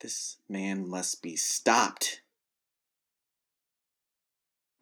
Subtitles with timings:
[0.00, 2.22] This man must be stopped.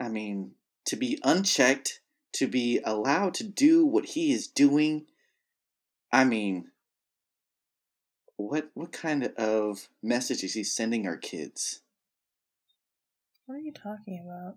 [0.00, 0.52] I mean,
[0.84, 2.00] to be unchecked,
[2.34, 5.06] to be allowed to do what he is doing.
[6.12, 6.70] I mean,
[8.36, 11.80] what what kind of message is he sending our kids?
[13.46, 14.56] What are you talking about?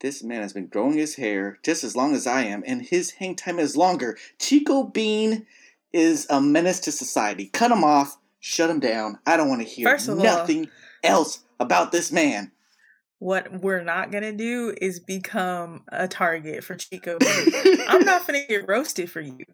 [0.00, 3.12] This man has been growing his hair just as long as I am, and his
[3.12, 4.16] hang time is longer.
[4.38, 5.46] Chico Bean
[5.92, 7.46] is a menace to society.
[7.46, 9.18] Cut him off, shut him down.
[9.26, 10.68] I don't want to hear First of all- nothing
[11.02, 12.52] else about this man.
[13.18, 17.16] What we're not gonna do is become a target for Chico.
[17.88, 19.46] I'm not gonna get roasted for you.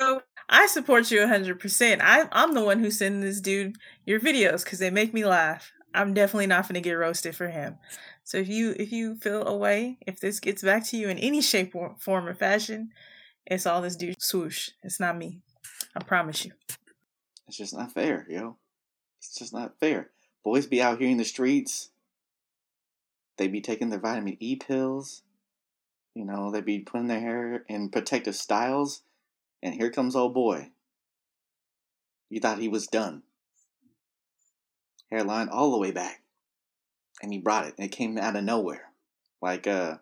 [0.00, 2.00] So I support you 100%.
[2.00, 5.70] I, I'm the one who send this dude your videos because they make me laugh.
[5.94, 7.76] I'm definitely not gonna get roasted for him.
[8.24, 11.18] So if you if you feel a way, if this gets back to you in
[11.18, 12.88] any shape, or form, or fashion,
[13.44, 14.70] it's all this dude swoosh.
[14.82, 15.40] It's not me.
[15.94, 16.52] I promise you.
[17.52, 18.56] It's just not fair, yo.
[19.18, 20.08] It's just not fair.
[20.42, 21.90] Boys be out here in the streets.
[23.36, 25.20] They be taking their vitamin E pills.
[26.14, 29.02] You know, they be putting their hair in protective styles.
[29.62, 30.70] And here comes old boy.
[32.30, 33.22] You thought he was done.
[35.10, 36.22] Hairline all the way back.
[37.22, 37.74] And he brought it.
[37.76, 38.92] And it came out of nowhere.
[39.42, 39.98] Like, uh,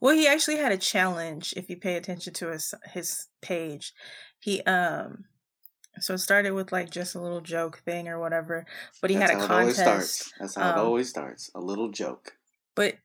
[0.00, 1.52] Well, he actually had a challenge.
[1.58, 3.92] If you pay attention to his his page,
[4.40, 5.26] he um,
[6.00, 8.66] so it started with like just a little joke thing or whatever.
[9.00, 10.32] But he that's had a it contest.
[10.38, 11.50] That's how it um, always starts.
[11.54, 12.32] A little joke.
[12.74, 12.96] But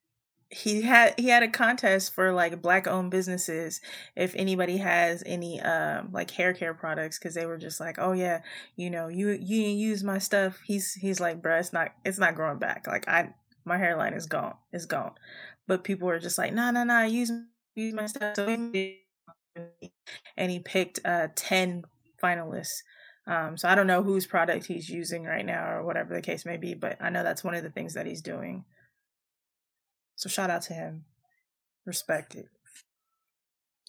[0.52, 3.80] he had he had a contest for like black owned businesses
[4.18, 8.12] if anybody has any um like hair care products because they were just like oh
[8.12, 8.42] yeah
[8.76, 12.20] you know you you didn't use my stuff he's he's like bruh it's not it's
[12.20, 13.30] not growing back like i
[13.64, 15.14] my hairline is gone it's gone
[15.68, 17.32] but people were just like no no no use
[17.76, 19.00] use my stuff so he
[20.36, 21.84] and he picked uh 10
[22.22, 22.82] finalists
[23.28, 26.46] um so i don't know whose product he's using right now or whatever the case
[26.46, 28.64] may be but i know that's one of the things that he's doing
[30.22, 31.06] so shout out to him.
[31.84, 32.46] Respect it.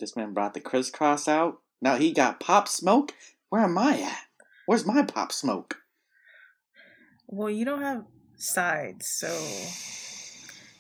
[0.01, 1.61] This man brought the crisscross out.
[1.83, 3.13] Now he got pop smoke.
[3.51, 4.25] Where am I at?
[4.65, 5.83] Where's my pop smoke?
[7.27, 9.29] Well, you don't have sides, so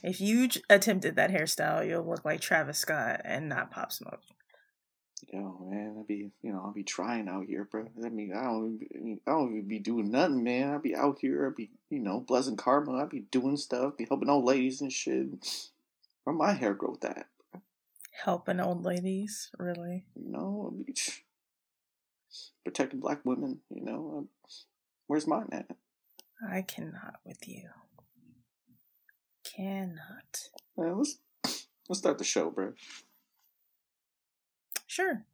[0.03, 4.21] if you j- attempted that hairstyle, you'll look like Travis Scott and not Pop Smoke.
[5.31, 7.87] Yo, man, I be, you know, I'll be trying out here, bro.
[8.05, 8.81] I mean, I don't,
[9.27, 10.75] I don't even be doing nothing, man.
[10.75, 13.03] I be out here, I be, you know, blessing karma.
[13.03, 15.29] I be doing stuff, be helping old ladies and shit.
[16.25, 17.27] Where my hair growth at?
[18.25, 20.05] Helping old ladies, really.
[20.15, 20.95] You know, I be
[22.65, 23.61] protecting black women.
[23.71, 24.29] You know, um,
[25.07, 25.67] where's mine at?
[26.47, 27.69] I cannot with you.
[29.45, 30.49] Cannot.
[30.77, 31.19] Let's
[31.89, 32.73] let's start the show, bro.
[34.93, 35.25] Sure.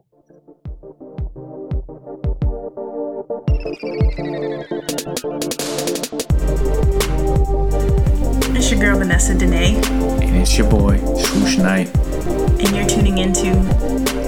[8.56, 9.82] It's your girl Vanessa Dene,
[10.22, 11.88] And it's your boy, Swoosh Knight.
[11.96, 13.54] and you're tuning into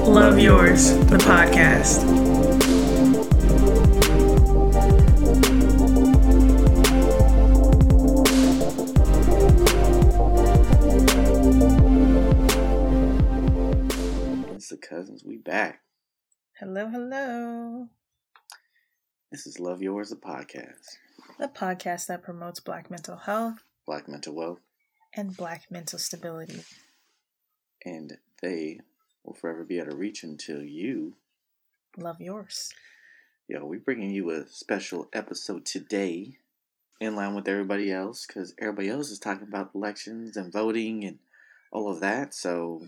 [0.04, 2.04] Love Yours, the podcast.
[2.04, 2.29] It's
[15.50, 15.80] back.
[16.60, 17.88] Hello, hello.
[19.32, 20.96] This is Love Yours, the podcast.
[21.40, 24.60] The podcast that promotes Black mental health Black mental wealth,
[25.12, 26.62] and Black mental stability.
[27.84, 28.78] and they
[29.24, 31.14] will forever be out of reach until you
[31.96, 32.72] Love yours.
[33.48, 36.36] Yo, we're bringing you a special episode today,
[37.00, 41.18] in line with everybody else, because everybody else is talking about elections and voting and
[41.72, 42.34] all of that.
[42.34, 42.82] So,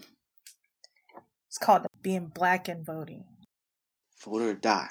[1.49, 3.25] It's called being black and voting.
[4.25, 4.91] vote or die.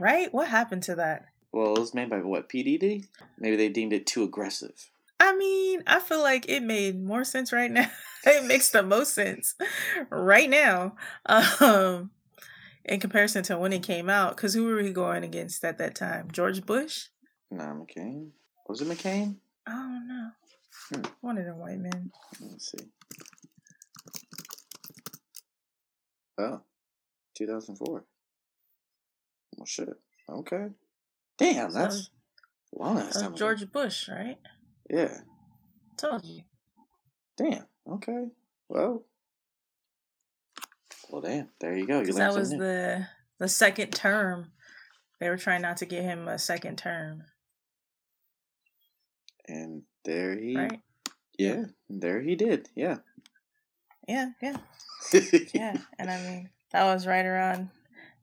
[0.00, 0.32] Right?
[0.32, 1.26] What happened to that?
[1.52, 2.62] Well, it was made by what P.
[2.62, 3.04] Diddy?
[3.38, 4.90] Maybe they deemed it too aggressive.
[5.20, 7.88] I mean, I feel like it made more sense right now.
[8.24, 9.54] it makes the most sense
[10.10, 10.96] right now.
[11.26, 12.10] Um
[12.84, 14.36] in comparison to when it came out.
[14.36, 16.30] Cause who were we going against at that time?
[16.32, 17.06] George Bush?
[17.50, 18.30] Nah, McCain.
[18.68, 19.36] Was it McCain?
[19.66, 20.30] I don't know.
[20.92, 21.02] Hmm.
[21.20, 22.10] One of the white men.
[22.40, 22.84] Let's see.
[26.38, 26.60] Oh,
[27.36, 28.04] 2004.
[29.56, 29.88] Well, shit.
[30.28, 30.66] Okay.
[31.38, 32.10] Damn, So- that's
[32.72, 33.28] long ass So time.
[33.30, 33.36] ago.
[33.36, 34.38] George Bush, right?
[34.90, 35.20] Yeah.
[35.96, 36.42] Told you.
[37.36, 37.66] Damn.
[37.88, 38.26] Okay.
[38.68, 39.04] Well.
[41.10, 41.50] Well, damn.
[41.60, 41.96] There you go.
[41.96, 42.58] You Because that was new.
[42.58, 43.08] the
[43.38, 44.52] the second term.
[45.20, 47.24] They were trying not to get him a second term,
[49.46, 50.56] And there he.
[50.56, 50.80] right?
[51.38, 51.64] Yeah.
[51.88, 52.68] There he did.
[52.74, 52.98] Yeah.
[54.08, 54.56] Yeah, yeah,
[55.54, 55.76] yeah.
[55.98, 57.70] And I mean, that was right around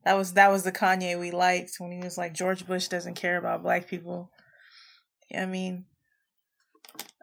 [0.04, 3.14] That was that was the Kanye we liked when he was like George Bush doesn't
[3.14, 4.30] care about black people.
[5.34, 5.86] I mean,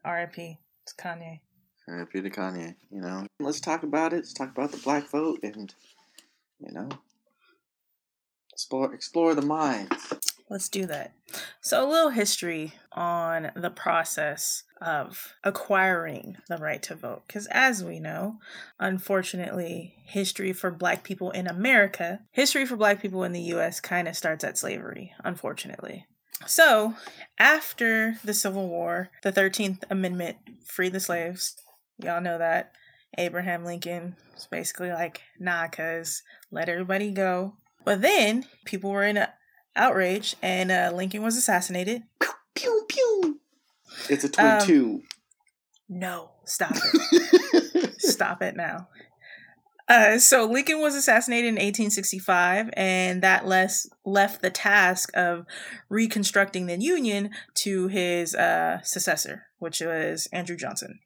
[0.04, 0.57] R.I.P.
[0.83, 1.42] It's Kanye.
[1.88, 2.21] R.I.P.
[2.21, 2.75] to Kanye.
[2.89, 4.18] You know, let's talk about it.
[4.18, 5.74] Let's talk about the black vote, and
[6.60, 6.89] you know,
[8.51, 10.13] explore explore the minds.
[10.50, 11.13] Let's do that.
[11.62, 17.24] So, a little history on the process of acquiring the right to vote.
[17.28, 18.38] Because, as we know,
[18.80, 24.07] unfortunately, history for Black people in America, history for Black people in the US kind
[24.07, 26.07] of starts at slavery, unfortunately.
[26.48, 26.95] So,
[27.38, 31.57] after the Civil War, the 13th Amendment freed the slaves.
[32.00, 32.72] Y'all know that.
[33.18, 37.56] Abraham Lincoln was basically like, nah, cuz let everybody go.
[37.86, 39.18] But then people were in
[39.75, 42.04] outrage, and uh, Lincoln was assassinated.
[42.19, 43.39] Pew pew pew.
[44.10, 44.86] It's a twenty-two.
[44.86, 45.04] Um,
[45.89, 47.94] no, stop it.
[48.01, 48.88] stop it now.
[49.90, 55.48] Uh, so Lincoln was assassinated in 1865, and that less left the task of
[55.90, 61.00] reconstructing the Union to his uh, successor, which was Andrew Johnson.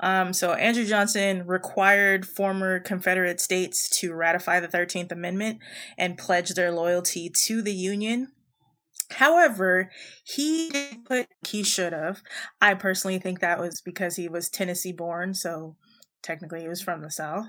[0.00, 5.60] Um, so Andrew Johnson required former Confederate states to ratify the 13th Amendment
[5.96, 8.32] and pledge their loyalty to the Union.
[9.12, 9.92] However,
[10.24, 12.22] he did put he should have.
[12.60, 15.76] I personally think that was because he was Tennessee born, so
[16.26, 17.46] technically he was from the South.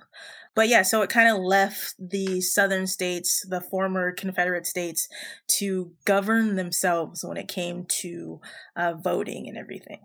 [0.55, 5.09] But yeah, so it kind of left the southern states, the former Confederate states,
[5.57, 8.39] to govern themselves when it came to
[8.75, 10.01] uh, voting and everything.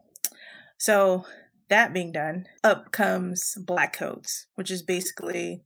[0.78, 1.26] So
[1.68, 5.62] that being done, up comes black codes, which is basically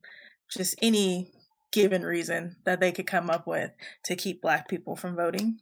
[0.51, 1.31] just any
[1.71, 3.71] given reason that they could come up with
[4.03, 5.59] to keep black people from voting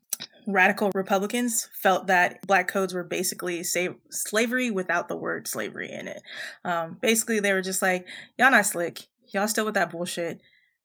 [0.48, 6.08] radical Republicans felt that black codes were basically sa- slavery without the word slavery in
[6.08, 6.22] it.
[6.64, 8.08] Um, basically, they were just like,
[8.38, 9.08] y'all not slick.
[9.34, 10.42] Y'all still with that bullshit.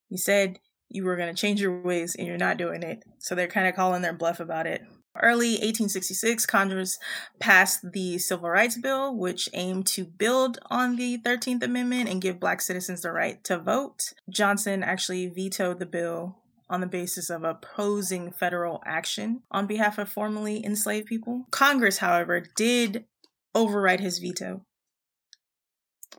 [0.09, 3.05] You said you were going to change your ways and you're not doing it.
[3.19, 4.83] So they're kind of calling their bluff about it.
[5.21, 6.99] Early 1866, Congress
[7.41, 12.39] passed the Civil Rights Bill, which aimed to build on the 13th Amendment and give
[12.39, 14.13] black citizens the right to vote.
[14.29, 16.40] Johnson actually vetoed the bill
[16.71, 21.47] on the basis of opposing federal action on behalf of formerly enslaved people.
[21.51, 23.05] Congress, however, did
[23.55, 24.65] override his veto.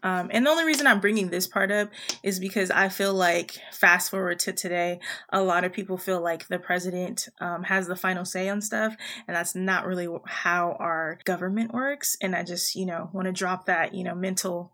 [0.03, 1.89] Um, and the only reason I'm bringing this part up
[2.24, 5.00] is because I feel like, fast forward to today,
[5.30, 8.95] a lot of people feel like the president um, has the final say on stuff,
[9.27, 12.18] and that's not really how our government works.
[12.21, 14.74] And I just, you know, want to drop that, you know, mental,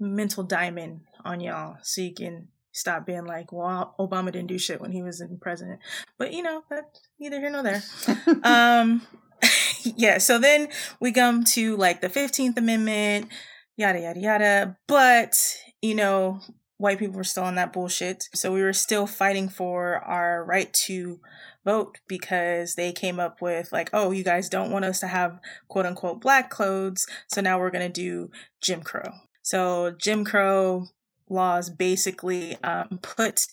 [0.00, 4.80] mental diamond on y'all so you can stop being like, well, Obama didn't do shit
[4.80, 5.80] when he was in president.
[6.18, 7.82] But you know, that's neither here nor there.
[8.42, 9.02] um,
[9.84, 10.18] yeah.
[10.18, 10.68] So then
[11.00, 13.28] we come to like the Fifteenth Amendment,
[13.76, 14.76] yada yada yada.
[14.88, 16.40] But you know,
[16.78, 18.28] white people were still on that bullshit.
[18.34, 21.20] So we were still fighting for our right to
[21.64, 25.38] vote because they came up with like, oh, you guys don't want us to have
[25.68, 28.30] quote unquote black codes, so now we're gonna do
[28.60, 29.12] Jim Crow.
[29.42, 30.86] So Jim Crow
[31.32, 33.46] laws basically um, put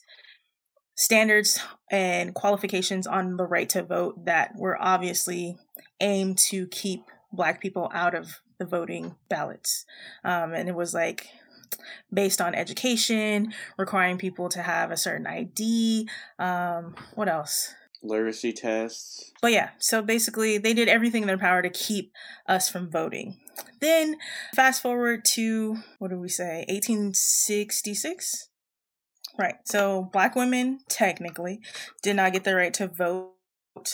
[0.96, 1.60] standards
[1.90, 5.58] and qualifications on the right to vote that were obviously
[6.02, 9.86] aimed to keep black people out of the voting ballots.
[10.24, 11.28] Um, and it was like
[12.12, 16.10] based on education, requiring people to have a certain ID.
[16.38, 17.74] Um, what else?
[18.02, 19.32] Literacy tests.
[19.42, 22.14] But yeah, so basically they did everything in their power to keep
[22.48, 23.38] us from voting.
[23.82, 24.18] Then
[24.56, 26.66] fast forward to what do we say?
[26.70, 28.50] 1866.
[29.38, 29.56] Right.
[29.66, 31.60] So black women technically
[32.02, 33.34] did not get the right to vote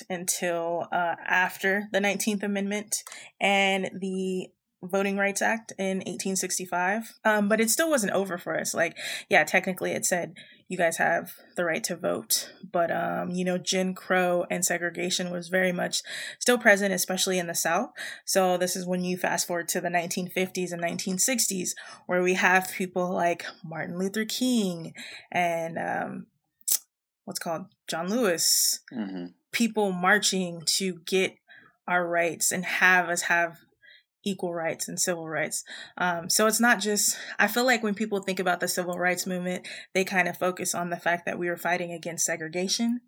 [0.10, 3.03] until uh, after the 19th Amendment
[3.39, 4.48] and the
[4.82, 7.13] Voting Rights Act in 1865.
[7.24, 8.74] Um, but it still wasn't over for us.
[8.74, 8.96] Like,
[9.29, 10.34] yeah, technically it said
[10.67, 12.51] you guys have the right to vote.
[12.72, 16.01] But, um, you know, Jim Crow and segregation was very much
[16.39, 17.91] still present, especially in the South.
[18.25, 21.72] So this is when you fast forward to the 1950s and 1960s,
[22.07, 24.93] where we have people like Martin Luther King
[25.31, 26.27] and, um,
[27.25, 29.27] what's called John Lewis, mm-hmm.
[29.51, 31.36] people marching to get
[31.88, 33.57] our rights and have us have
[34.25, 35.63] equal rights and civil rights.
[35.98, 39.25] Um, so it's not just, I feel like when people think about the civil rights
[39.25, 43.01] movement, they kind of focus on the fact that we were fighting against segregation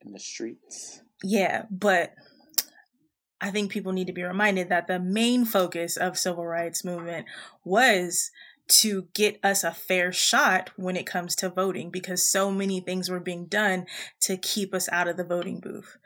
[0.00, 1.02] in the streets.
[1.22, 2.14] Yeah, but
[3.40, 7.26] I think people need to be reminded that the main focus of civil rights movement
[7.64, 8.30] was
[8.68, 13.10] to get us a fair shot when it comes to voting because so many things
[13.10, 13.86] were being done
[14.20, 15.96] to keep us out of the voting booth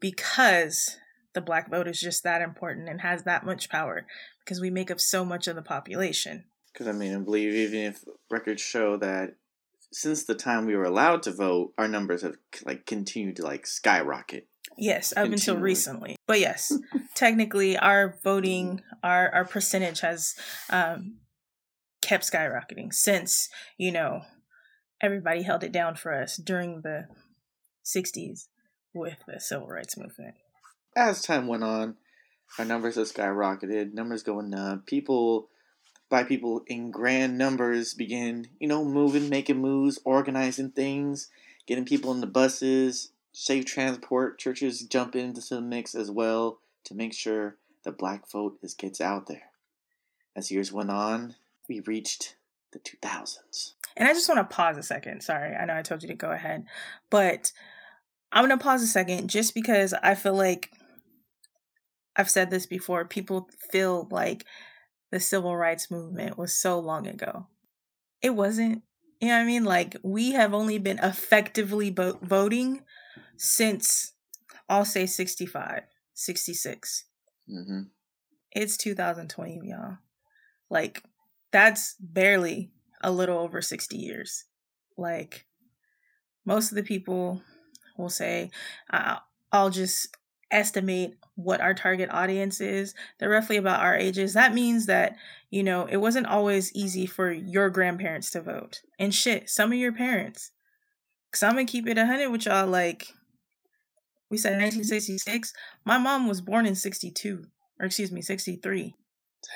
[0.00, 0.96] because
[1.34, 4.06] the black vote is just that important and has that much power
[4.44, 6.44] because we make up so much of the population.
[6.72, 9.34] Because I mean, I believe even if records show that
[9.92, 13.66] since the time we were allowed to vote, our numbers have like continued to like
[13.66, 14.48] skyrocket.
[14.78, 16.16] Yes, up until recently.
[16.26, 16.72] But yes,
[17.14, 20.34] technically our voting our our percentage has
[20.70, 21.18] um
[22.02, 23.48] kept skyrocketing since,
[23.78, 24.22] you know,
[25.00, 27.06] everybody held it down for us during the
[27.84, 28.48] 60s
[28.94, 30.34] with the civil rights movement.
[30.94, 31.96] As time went on,
[32.58, 33.94] our numbers have skyrocketed.
[33.94, 34.86] Numbers going up.
[34.86, 35.48] People,
[36.10, 41.28] by people in grand numbers begin, you know, moving, making moves, organizing things,
[41.66, 44.38] getting people in the buses, safe transport.
[44.38, 49.00] Churches jump into the mix as well to make sure the black vote is gets
[49.00, 49.50] out there.
[50.36, 51.36] As years went on,
[51.68, 52.36] we reached
[52.72, 53.72] the 2000s.
[53.96, 55.22] And I just want to pause a second.
[55.22, 56.64] Sorry, I know I told you to go ahead,
[57.10, 57.52] but
[58.30, 60.70] I'm going to pause a second just because I feel like
[62.16, 63.04] I've said this before.
[63.04, 64.44] People feel like
[65.10, 67.48] the civil rights movement was so long ago.
[68.22, 68.82] It wasn't.
[69.20, 69.64] You know what I mean?
[69.64, 72.82] Like, we have only been effectively bo- voting
[73.36, 74.14] since,
[74.68, 77.04] I'll say 65, 66.
[77.48, 77.82] hmm
[78.52, 79.98] It's 2020, y'all.
[80.70, 81.04] Like,
[81.52, 84.44] that's barely a little over 60 years.
[84.96, 85.46] Like,
[86.44, 87.42] most of the people
[87.96, 88.50] will say,
[89.52, 90.16] I'll just
[90.52, 92.94] estimate what our target audience is.
[93.18, 94.34] They're roughly about our ages.
[94.34, 95.16] That means that,
[95.50, 98.82] you know, it wasn't always easy for your grandparents to vote.
[98.98, 100.50] And shit, some of your parents.
[101.30, 102.66] Because I'm going to keep it 100 with y'all.
[102.66, 103.06] Like,
[104.30, 105.52] we said 1966.
[105.84, 107.44] My mom was born in 62,
[107.80, 108.94] or excuse me, 63.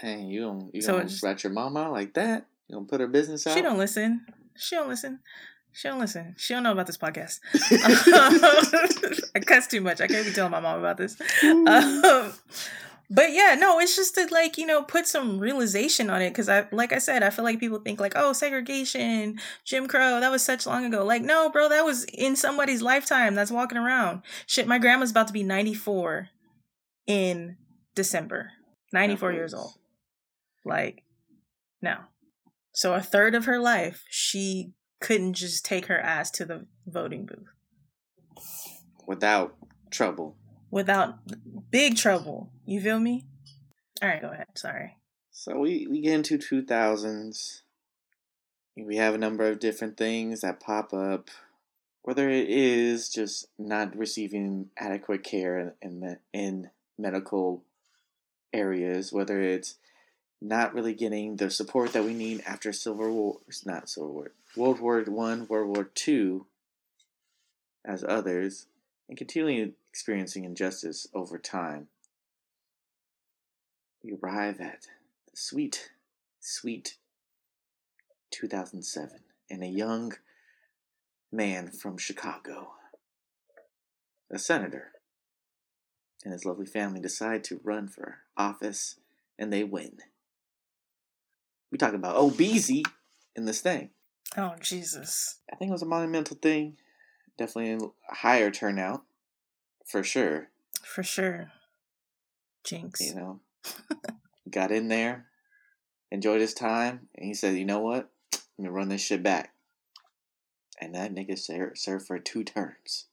[0.02, 2.46] Dang, you don't you So don't just- your mom out like that?
[2.68, 3.54] You don't put her business out?
[3.54, 4.26] She don't listen.
[4.56, 5.20] She don't listen.
[5.76, 6.34] She don't listen.
[6.38, 7.40] She don't know about this podcast.
[9.34, 10.00] I cuss too much.
[10.00, 11.20] I can't be telling my mom about this.
[11.42, 12.32] Um,
[13.10, 16.48] but yeah, no, it's just to like you know put some realization on it because
[16.48, 20.30] I, like I said, I feel like people think like, oh, segregation, Jim Crow, that
[20.30, 21.04] was such long ago.
[21.04, 23.34] Like, no, bro, that was in somebody's lifetime.
[23.34, 24.22] That's walking around.
[24.46, 26.30] Shit, my grandma's about to be ninety four
[27.06, 27.58] in
[27.94, 28.52] December.
[28.94, 29.74] Ninety four years old.
[30.64, 31.02] Like,
[31.82, 31.98] no.
[32.72, 37.26] So a third of her life, she couldn't just take her ass to the voting
[37.26, 37.48] booth
[39.06, 39.54] Without
[39.90, 40.36] trouble.
[40.70, 41.18] without
[41.70, 42.50] big trouble.
[42.64, 43.24] You feel me?
[44.02, 44.46] All right, go ahead.
[44.56, 44.96] Sorry.
[45.30, 47.60] So we, we get into 2000s.
[48.76, 51.28] We have a number of different things that pop up.
[52.02, 57.62] Whether it is just not receiving adequate care in, in, in medical
[58.52, 59.76] areas, whether it's
[60.40, 64.32] not really getting the support that we need after Civil War, it's not Civil War,
[64.56, 66.46] World War One, World War Two,
[67.84, 68.66] as others,
[69.08, 71.88] and continuing experiencing injustice over time.
[74.02, 74.86] We arrive at
[75.30, 75.90] the sweet,
[76.40, 76.96] sweet
[78.30, 79.20] 2007,
[79.50, 80.14] and a young
[81.30, 82.72] man from Chicago,
[84.30, 84.92] a senator,
[86.24, 88.96] and his lovely family decide to run for office,
[89.38, 89.98] and they win.
[91.70, 92.84] We talk about Obeezy
[93.34, 93.90] in this thing.
[94.36, 95.38] Oh Jesus.
[95.52, 96.76] I think it was a monumental thing.
[97.38, 99.02] Definitely a higher turnout,
[99.84, 100.48] for sure.
[100.82, 101.52] For sure.
[102.64, 103.00] Jinx.
[103.00, 103.40] You know,
[104.50, 105.26] got in there,
[106.10, 108.10] enjoyed his time, and he said, "You know what?
[108.32, 109.54] I'm gonna run this shit back."
[110.80, 113.06] And that nigga served, served for two terms.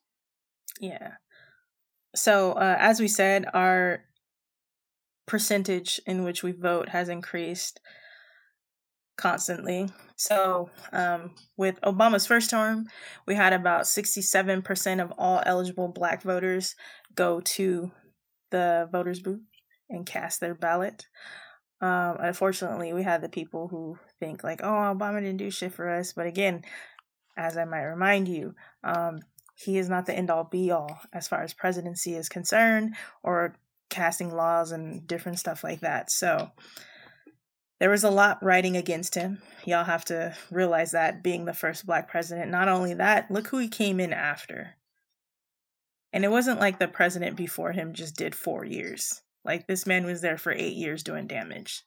[0.80, 1.14] Yeah.
[2.16, 4.04] So, uh, as we said, our
[5.26, 7.80] percentage in which we vote has increased
[9.18, 9.90] constantly.
[10.16, 12.88] So, um, with Obama's first term,
[13.28, 16.76] we had about 67% of all eligible black voters
[17.16, 17.92] go to
[18.52, 19.42] the voters' booth
[19.90, 21.08] and cast their ballot.
[21.82, 25.90] Um, unfortunately, we had the people who think, like, oh, Obama didn't do shit for
[25.90, 26.14] us.
[26.14, 26.64] But again,
[27.38, 29.20] as I might remind you, um,
[29.56, 33.56] he is not the end all be all as far as presidency is concerned or
[33.90, 36.10] casting laws and different stuff like that.
[36.10, 36.52] So
[37.84, 39.42] there was a lot writing against him.
[39.66, 42.50] Y'all have to realize that being the first black president.
[42.50, 44.76] Not only that, look who he came in after.
[46.14, 49.22] And it wasn't like the president before him just did four years.
[49.44, 51.84] Like this man was there for eight years doing damage.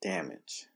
[0.00, 0.66] Damage.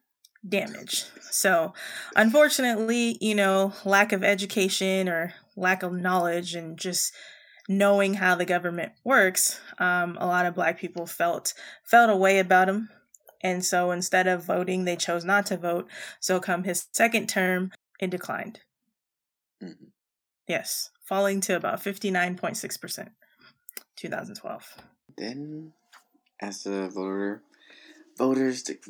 [0.48, 1.04] damage.
[1.30, 1.72] So,
[2.16, 7.12] unfortunately, you know, lack of education or lack of knowledge and just
[7.68, 12.40] knowing how the government works, um, a lot of black people felt felt a way
[12.40, 12.88] about him.
[13.46, 15.88] And so instead of voting, they chose not to vote.
[16.18, 18.58] So come his second term, it declined.
[19.62, 19.92] Mhm.
[20.48, 23.12] Yes, falling to about 59.6%,
[23.94, 24.76] 2012.
[25.16, 25.72] Then,
[26.40, 27.44] as the voter
[28.18, 28.80] voters de-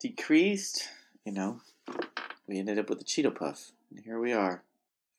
[0.00, 0.88] decreased,
[1.26, 1.60] you know,
[2.46, 3.72] we ended up with the Cheeto Puff.
[3.90, 4.64] And here we are,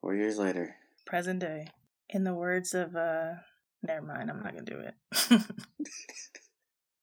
[0.02, 0.78] four years later.
[1.06, 1.68] Present day.
[2.10, 3.36] In the words of uh
[3.84, 4.96] never mind, I'm not gonna do it.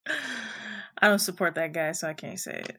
[0.07, 2.77] I don't support that guy, so I can't say it.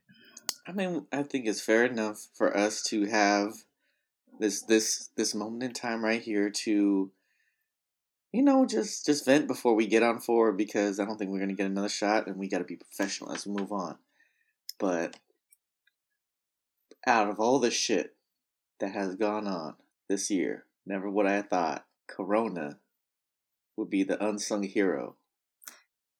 [0.67, 3.53] I mean, I think it's fair enough for us to have
[4.39, 7.11] this this this moment in time right here to
[8.31, 11.39] you know just just vent before we get on forward because I don't think we're
[11.39, 13.97] gonna get another shot and we got to be professional as we move on.
[14.79, 15.17] But
[17.05, 18.15] out of all the shit
[18.79, 19.75] that has gone on
[20.07, 22.79] this year, never would I have thought Corona
[23.77, 25.15] would be the unsung hero,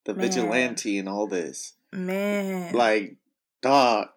[0.06, 0.22] the Man.
[0.22, 1.74] vigilante and all this.
[1.92, 2.74] Man.
[2.74, 3.18] Like,
[3.62, 4.10] dog,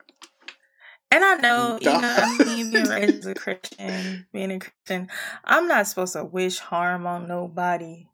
[1.11, 5.09] And I know, you know, mean, being raised as a Christian, being a Christian,
[5.45, 8.09] I'm not supposed to wish harm on nobody.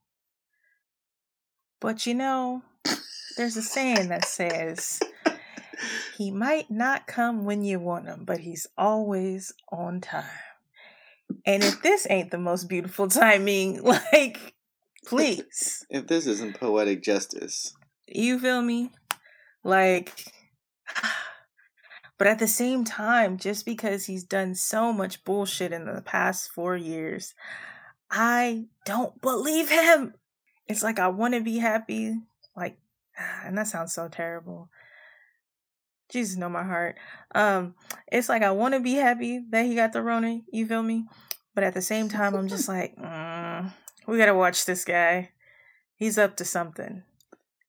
[1.80, 2.62] But you know,
[3.36, 5.00] there's a saying that says,
[6.18, 10.24] he might not come when you want him, but he's always on time.
[11.46, 14.54] And if this ain't the most beautiful timing, like,
[15.06, 17.74] please, if this isn't poetic justice,
[18.06, 18.90] you feel me?
[19.62, 20.24] Like,
[22.18, 26.50] but at the same time, just because he's done so much bullshit in the past
[26.52, 27.34] four years,
[28.10, 30.14] I don't believe him.
[30.68, 32.16] It's like I want to be happy,
[32.56, 32.78] like,
[33.44, 34.70] and that sounds so terrible.
[36.10, 36.96] Jesus know my heart.
[37.34, 37.74] Um,
[38.10, 40.40] it's like I want to be happy that he got the Rona.
[40.52, 41.06] You feel me?
[41.54, 43.72] But at the same time, I'm just like, mm,
[44.06, 45.30] we gotta watch this guy.
[45.94, 47.02] He's up to something.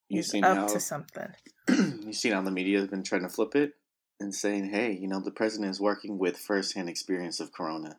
[0.08, 1.30] He's seen up how to something.
[1.70, 3.74] you've seen how the media has been trying to flip it
[4.20, 7.98] and saying, "Hey, you know, the president is working with firsthand experience of Corona."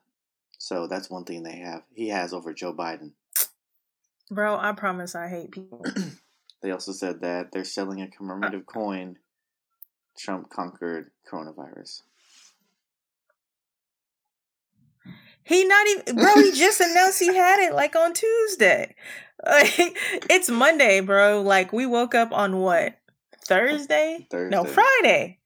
[0.59, 1.83] So that's one thing they have.
[1.93, 3.13] He has over Joe Biden.
[4.31, 5.85] Bro, I promise I hate people.
[6.63, 9.19] They also said that they're selling a uh commemorative coin.
[10.17, 12.03] Trump conquered coronavirus.
[15.53, 18.95] He not even bro, he just announced he had it like on Tuesday.
[19.45, 19.75] Like
[20.31, 21.43] it's Monday, bro.
[21.43, 22.97] Like we woke up on what?
[23.45, 24.27] Thursday?
[24.33, 25.39] No, Friday.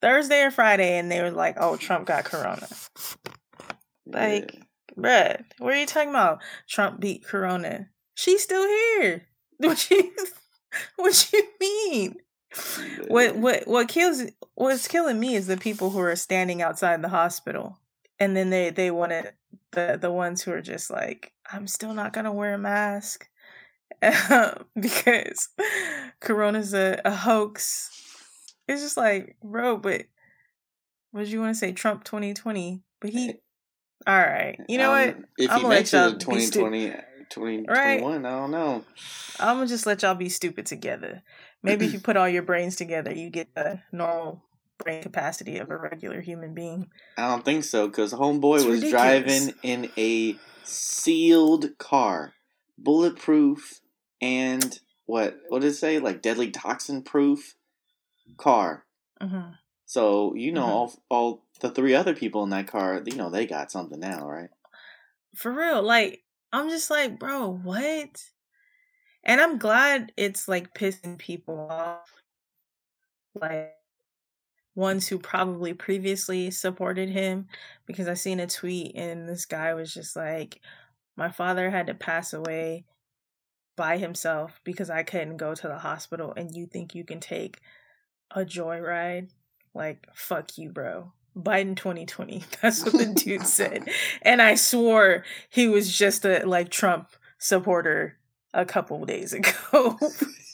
[0.00, 2.66] Thursday or Friday, and they were like, "Oh, Trump got corona."
[4.06, 4.60] Like, Yeah.
[4.96, 6.42] Bruh, what are you talking about?
[6.68, 7.88] Trump beat Corona.
[8.14, 9.26] She's still here.
[9.58, 10.12] What you
[10.96, 12.16] what you mean?
[13.08, 14.22] What what what kills
[14.54, 17.79] what's killing me is the people who are standing outside the hospital.
[18.20, 19.32] And then they they want to
[19.72, 23.26] the the ones who are just like, I'm still not gonna wear a mask
[24.80, 25.48] because
[26.20, 27.90] Corona's a, a hoax.
[28.68, 30.02] It's just like, bro, but
[31.10, 31.72] what did you want to say?
[31.72, 33.34] Trump 2020, but he.
[34.06, 35.08] All right, you know what?
[35.10, 36.86] Um, If I'ma he let makes it y'all in be stu- 2020,
[37.28, 38.84] 2021, I don't know.
[39.38, 41.22] I'm gonna just let y'all be stupid together.
[41.62, 44.42] Maybe if you put all your brains together, you get the normal
[44.82, 46.90] brain capacity of a regular human being.
[47.16, 48.90] I don't think so because Homeboy It's was ridiculous.
[48.90, 52.34] driving in a sealed car,
[52.78, 53.80] bulletproof,
[54.20, 55.38] and what?
[55.48, 55.98] What did it say?
[55.98, 57.56] Like deadly toxin proof
[58.38, 58.86] car.
[59.20, 59.50] hmm
[59.84, 60.70] So you know Mhm.
[60.70, 63.02] all all the three other people in that car.
[63.04, 64.50] You know they got something now, right?
[65.34, 68.30] For real, like I'm just like, bro, what?
[69.24, 72.22] And I'm glad it's like pissing people off,
[73.34, 73.79] like
[74.74, 77.48] ones who probably previously supported him,
[77.86, 80.60] because I seen a tweet and this guy was just like,
[81.16, 82.84] my father had to pass away
[83.76, 87.60] by himself because I couldn't go to the hospital, and you think you can take
[88.30, 89.30] a joyride?
[89.74, 91.12] Like, fuck you, bro.
[91.36, 92.44] Biden 2020.
[92.62, 93.88] That's what the dude said.
[94.22, 98.18] And I swore he was just a like Trump supporter
[98.52, 99.98] a couple days ago.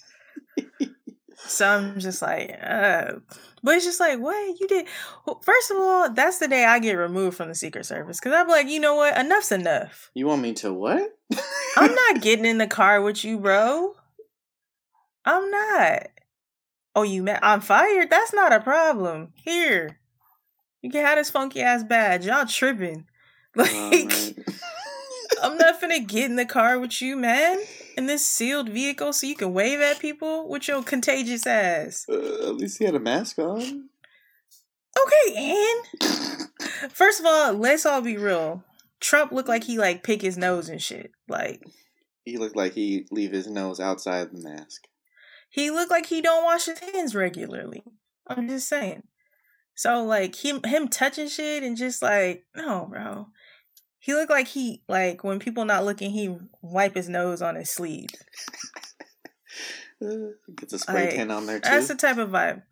[1.46, 3.12] so I'm just like, uh,
[3.62, 4.86] but it's just like, what you did?
[5.26, 8.32] Well, First of all, that's the day I get removed from the Secret Service because
[8.32, 9.16] I'm like, you know what?
[9.16, 10.10] Enough's enough.
[10.14, 11.10] You want me to what?
[11.76, 13.94] I'm not getting in the car with you, bro.
[15.24, 16.06] I'm not.
[16.94, 17.40] Oh, you mad?
[17.42, 18.08] I'm fired.
[18.10, 19.32] That's not a problem.
[19.34, 19.98] Here,
[20.82, 22.26] you can have this funky ass badge.
[22.26, 23.06] Y'all tripping?
[23.56, 24.30] Like, Oh.
[25.42, 27.58] I'm not finna get in the car with you, man.
[27.96, 32.04] In this sealed vehicle, so you can wave at people with your contagious ass.
[32.08, 33.88] Uh, at least he had a mask on.
[34.98, 38.64] Okay, and first of all, let's all be real.
[39.00, 41.10] Trump looked like he like pick his nose and shit.
[41.28, 41.62] Like
[42.24, 44.84] He looked like he leave his nose outside the mask.
[45.50, 47.82] he looked like he don't wash his hands regularly.
[48.26, 49.02] I'm just saying.
[49.74, 53.28] So like him him touching shit and just like no, bro.
[54.06, 57.70] He looked like he like when people not looking, he wipe his nose on his
[57.70, 58.10] sleeve.
[60.56, 61.68] Gets a spray Like, tan on there too.
[61.68, 62.62] That's the type of vibe.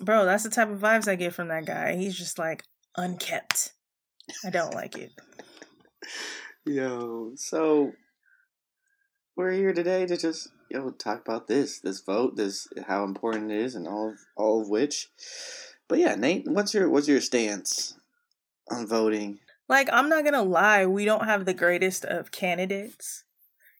[0.00, 1.96] bro, that's the type of vibes I get from that guy.
[1.96, 2.62] He's just like
[2.96, 3.74] unkept.
[4.46, 5.10] I don't like it.
[6.64, 7.92] Yo, so
[9.36, 13.60] we're here today to just yo talk about this, this vote, this how important it
[13.60, 15.10] is, and all of, all of which.
[15.86, 17.94] But yeah, Nate, what's your what's your stance
[18.70, 19.40] on voting?
[19.68, 23.24] Like, I'm not gonna lie, we don't have the greatest of candidates.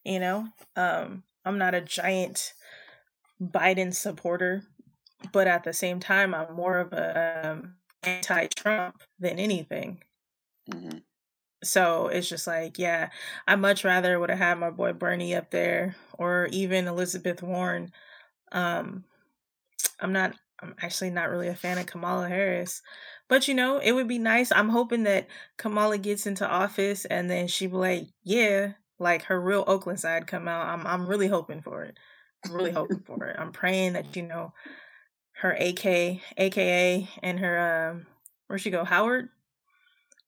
[0.03, 2.53] You know, um, I'm not a giant
[3.41, 4.63] Biden supporter,
[5.31, 10.03] but at the same time, I'm more of a um, anti-Trump than anything.
[10.71, 10.99] Mm-hmm.
[11.63, 13.09] So it's just like, yeah,
[13.47, 17.91] I much rather would have had my boy Bernie up there or even Elizabeth Warren.
[18.51, 19.03] Um,
[19.99, 20.35] I'm not.
[20.61, 22.81] I'm actually not really a fan of Kamala Harris,
[23.27, 24.51] but you know, it would be nice.
[24.51, 29.39] I'm hoping that Kamala gets into office and then she be like, yeah, like her
[29.39, 30.67] real Oakland side come out.
[30.67, 31.97] I'm I'm really hoping for it.
[32.45, 33.35] I'm really hoping for it.
[33.39, 34.53] I'm praying that you know
[35.33, 35.85] her AK
[36.37, 38.07] AKA and her um
[38.47, 39.29] where she go Howard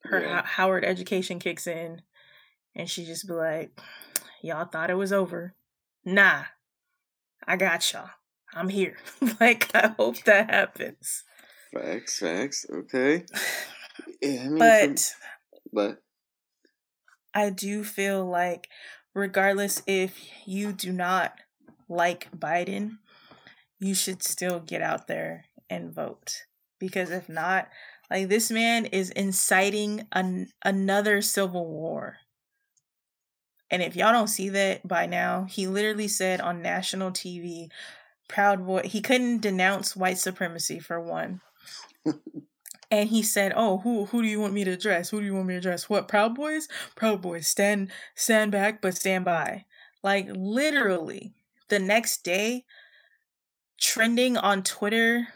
[0.03, 0.41] her Yeah.
[0.41, 2.03] Ho- Howard education kicks in
[2.75, 3.79] and she just be like,
[4.41, 5.55] Y'all thought it was over.
[6.05, 6.43] Nah,
[7.45, 8.09] I got y'all.
[8.53, 8.97] I'm here.
[9.39, 11.23] like, I hope that happens.
[11.73, 12.65] Facts, facts.
[12.71, 13.25] Okay.
[14.21, 16.01] Yeah, I mean, But from- but
[17.33, 18.67] I do feel like,
[19.13, 21.33] regardless if you do not
[21.87, 22.97] like Biden,
[23.79, 26.43] you should still get out there and vote.
[26.79, 27.67] Because if not,
[28.09, 32.17] like this man is inciting an- another civil war.
[33.69, 37.69] And if y'all don't see that by now, he literally said on national TV,
[38.29, 41.41] Proud Boy, he couldn't denounce white supremacy for one.
[42.91, 45.09] and he said, "Oh, who who do you want me to address?
[45.09, 45.89] Who do you want me to address?
[45.89, 46.69] What Proud Boys?
[46.95, 49.65] Proud Boys, stand stand back, but stand by."
[50.01, 51.33] Like literally,
[51.67, 52.63] the next day,
[53.81, 55.27] trending on Twitter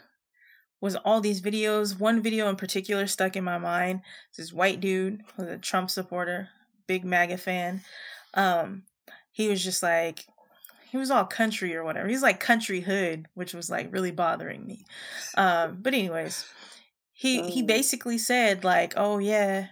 [0.80, 1.98] was all these videos.
[1.98, 4.00] One video in particular stuck in my mind.
[4.36, 6.48] This white dude was a Trump supporter,
[6.86, 7.82] big MAGA fan.
[8.34, 8.84] Um,
[9.32, 10.26] he was just like,
[10.94, 12.06] he was all country or whatever.
[12.06, 14.84] He's like country hood, which was like really bothering me.
[15.36, 16.46] Um, but anyways,
[17.12, 17.66] he he Oh.
[17.66, 19.66] basically said like, oh yeah,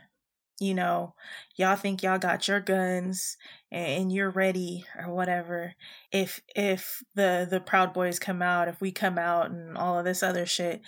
[0.58, 1.14] you know,
[1.54, 3.36] y'all think y'all got your guns
[3.70, 5.74] and you're ready or whatever.
[6.10, 10.04] If if the the Proud Boys come out, if we come out and all of
[10.04, 10.80] this other shit,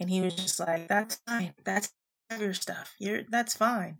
[0.00, 1.92] and he was just like, that's fine, that's
[2.40, 2.94] your stuff.
[2.98, 3.98] You're that's fine.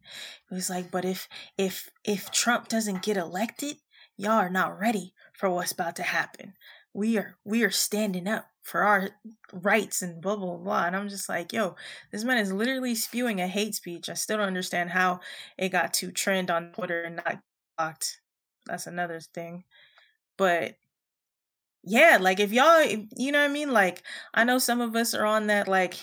[0.49, 1.29] He was like, but if
[1.59, 3.77] if if Trump doesn't get elected,
[4.17, 6.55] y'all are not ready for what's about to happen.
[6.95, 9.11] We are we are standing up for our
[9.53, 10.85] rights and blah blah blah.
[10.85, 11.75] And I'm just like, yo,
[12.13, 14.09] this man is literally spewing a hate speech.
[14.09, 15.19] I still don't understand how
[15.59, 17.41] it got to trend on Twitter and not
[17.77, 18.21] blocked.
[18.67, 19.65] That's another thing.
[20.39, 20.77] But
[21.83, 23.73] yeah, like if y'all, you know what I mean?
[23.73, 25.67] Like I know some of us are on that.
[25.67, 25.97] Like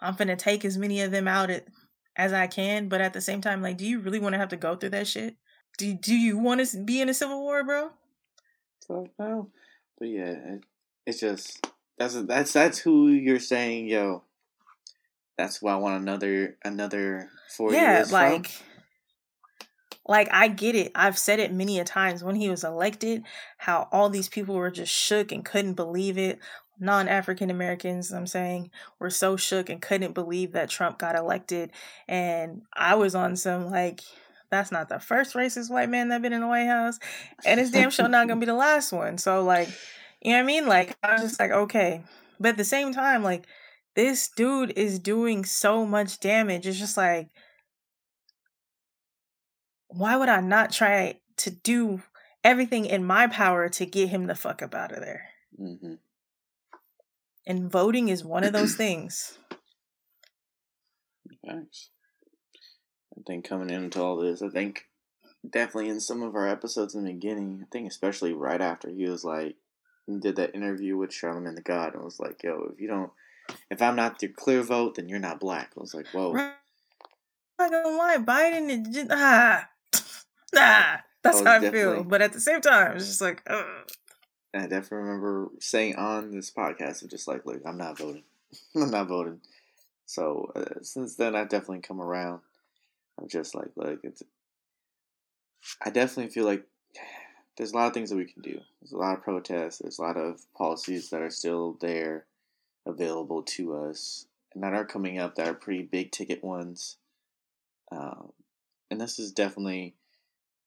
[0.00, 1.66] I'm gonna take as many of them out at,
[2.14, 4.50] as I can, but at the same time, like, do you really want to have
[4.50, 5.34] to go through that shit?
[5.76, 7.90] Do Do you want to be in a civil war, bro?
[8.86, 9.50] So no.
[9.98, 10.64] But yeah, it,
[11.06, 11.66] it's just
[11.98, 14.22] that's that's that's who you're saying, yo.
[15.36, 18.48] That's why I want another another four yeah, years like.
[18.48, 18.66] from.
[20.06, 20.92] Like I get it.
[20.94, 23.22] I've said it many a times when he was elected,
[23.56, 26.38] how all these people were just shook and couldn't believe it.
[26.78, 31.70] Non-African Americans, I'm saying, were so shook and couldn't believe that Trump got elected.
[32.06, 34.02] And I was on some like,
[34.54, 36.98] that's not the first racist white man that been in the White House,
[37.44, 39.18] and it's damn sure not gonna be the last one.
[39.18, 39.68] So like,
[40.22, 40.66] you know what I mean?
[40.66, 42.02] Like I was just like, okay,
[42.40, 43.46] but at the same time, like
[43.94, 46.66] this dude is doing so much damage.
[46.66, 47.28] It's just like
[49.96, 52.02] why would I not try to do
[52.42, 55.28] everything in my power to get him the fuck up out of there?
[55.56, 55.94] hmm
[57.46, 59.38] And voting is one of those things.
[61.46, 61.90] Thanks.
[63.24, 64.86] I think coming into all this, I think
[65.48, 69.06] definitely in some of our episodes in the beginning, I think especially right after he
[69.06, 69.56] was like
[70.18, 73.10] did that interview with Charlemagne the God and was like, "Yo, if you don't,
[73.70, 76.52] if I'm not your clear vote, then you're not black." I was like, "Whoa." I'm
[77.58, 79.68] not gonna lie, Biden is just ah,
[80.52, 80.96] nah.
[81.22, 82.04] That's Oh, how I feel.
[82.04, 83.64] But at the same time, it's just like, ugh.
[84.54, 88.24] I definitely remember saying on this podcast, of just like, "Look, I'm not voting.
[88.76, 89.40] I'm not voting."
[90.04, 92.40] So uh, since then, I've definitely come around.
[93.20, 94.22] I'm just like, look, it's.
[95.82, 96.64] I definitely feel like
[97.56, 98.60] there's a lot of things that we can do.
[98.80, 99.78] There's a lot of protests.
[99.78, 102.26] There's a lot of policies that are still there,
[102.86, 106.96] available to us, and that are coming up that are pretty big ticket ones.
[107.92, 108.32] Um,
[108.90, 109.94] and this is definitely,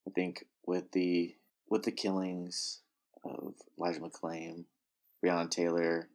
[0.07, 1.35] I think, with the
[1.69, 2.79] with the killings
[3.23, 4.63] of Elijah McClain,
[5.23, 6.07] Breonna Taylor,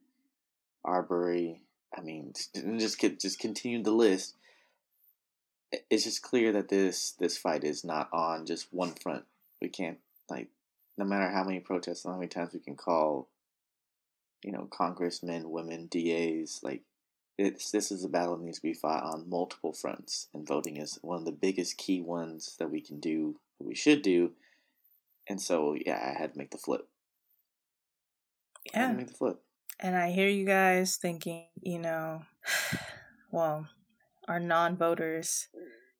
[0.84, 1.62] Arbery,
[1.96, 2.32] I mean,
[2.78, 4.34] just just continue the list.
[5.90, 9.24] It's just clear that this this fight is not on just one front.
[9.60, 10.48] We can't like,
[10.98, 13.28] no matter how many protests, and how many times we can call,
[14.42, 16.82] you know, congressmen, women, DAs, like,
[17.38, 20.76] it's this is a battle that needs to be fought on multiple fronts, and voting
[20.76, 24.32] is one of the biggest key ones that we can do, that we should do.
[25.28, 26.88] And so, yeah, I had to make the flip.
[28.74, 28.92] Yeah.
[28.92, 29.40] make the flip.
[29.80, 32.22] And I hear you guys thinking, you know,
[33.30, 33.68] well,
[34.28, 35.48] our non voters,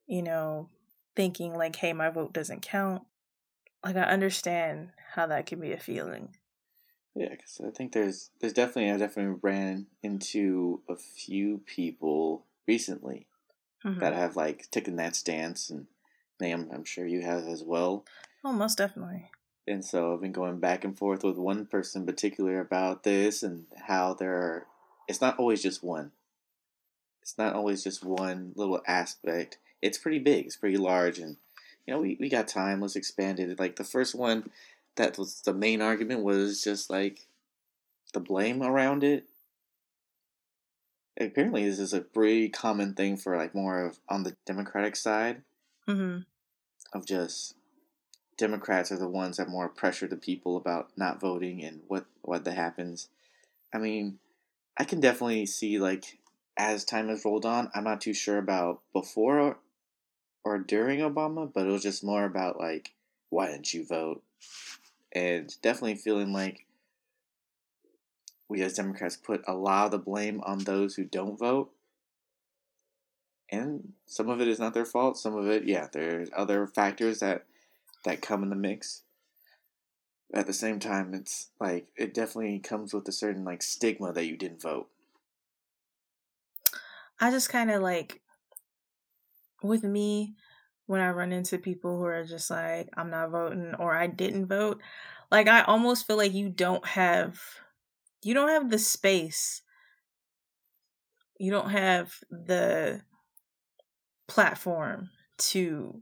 [0.07, 0.69] you know,
[1.17, 3.03] thinking like, hey, my vote doesn't count.
[3.85, 6.37] Like, I understand how that can be a feeling.
[7.15, 13.27] Yeah, because I think there's there's definitely I definitely ran into a few people recently
[13.85, 14.01] mm-hmm.
[14.01, 15.87] that have like taken that stance, and
[16.41, 18.05] Nam, I'm sure you have as well.
[18.45, 19.31] Oh, most definitely.
[19.67, 23.43] And so I've been going back and forth with one person in particular about this
[23.43, 24.67] and how there are,
[25.07, 26.11] it's not always just one.
[27.23, 29.59] It's not always just one little aspect.
[29.81, 31.37] It's pretty big, it's pretty large, and
[31.87, 33.59] you know, we, we got time, let's expand it.
[33.59, 34.51] Like the first one
[34.97, 37.27] that was the main argument was just like
[38.13, 39.25] the blame around it.
[41.19, 45.43] Apparently, this is a pretty common thing for like more of on the Democratic side
[45.89, 46.21] mm-hmm.
[46.97, 47.55] of just
[48.37, 52.45] Democrats are the ones that more pressure the people about not voting and what what
[52.45, 53.09] that happens.
[53.73, 54.19] I mean,
[54.77, 56.19] I can definitely see like
[56.57, 57.71] as time has rolled on.
[57.75, 59.57] I'm not too sure about before or,
[60.45, 62.93] or during Obama, but it was just more about like
[63.31, 64.23] why didn't you vote,
[65.13, 66.67] and definitely feeling like
[68.49, 71.71] we as Democrats put a lot of the blame on those who don't vote.
[73.51, 75.17] And some of it is not their fault.
[75.17, 77.47] Some of it, yeah, there's other factors that
[78.05, 79.03] that come in the mix.
[80.35, 84.27] At the same time, it's like it definitely comes with a certain like stigma that
[84.27, 84.89] you didn't vote.
[87.23, 88.21] I just kind of like
[89.63, 90.35] with me
[90.87, 94.47] when I run into people who are just like I'm not voting or I didn't
[94.49, 94.81] vote,
[95.31, 97.41] like I almost feel like you don't have
[98.25, 99.63] you don't have the space.
[101.39, 103.03] You don't have the
[104.27, 106.01] platform to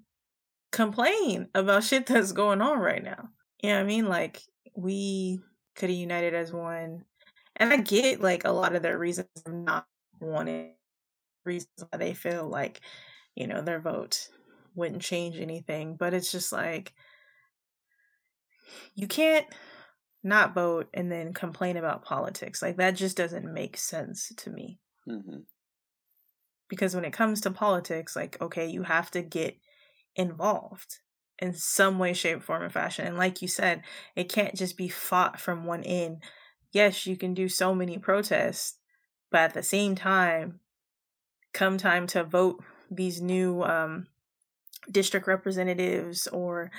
[0.73, 3.29] complain about shit that's going on right now.
[3.63, 4.07] You know what I mean?
[4.07, 4.41] Like
[4.75, 5.41] we
[5.75, 7.05] could have united as one.
[7.57, 9.87] And I get like a lot of their reasons not
[10.19, 10.77] wanting
[11.45, 12.81] reasons why they feel like,
[13.35, 14.29] you know, their vote
[14.75, 15.97] wouldn't change anything.
[15.99, 16.93] But it's just like
[18.95, 19.47] you can't
[20.23, 22.63] not vote and then complain about politics.
[22.63, 24.79] Like that just doesn't make sense to me.
[25.09, 25.41] Mm-hmm.
[26.69, 29.57] Because when it comes to politics, like, okay, you have to get
[30.15, 30.99] involved
[31.39, 33.07] in some way, shape, form, or fashion.
[33.07, 33.83] And like you said,
[34.15, 36.23] it can't just be fought from one end.
[36.73, 38.77] Yes, you can do so many protests,
[39.33, 40.61] but at the same time,
[41.53, 44.07] come time to vote these new um,
[44.91, 46.71] district representatives or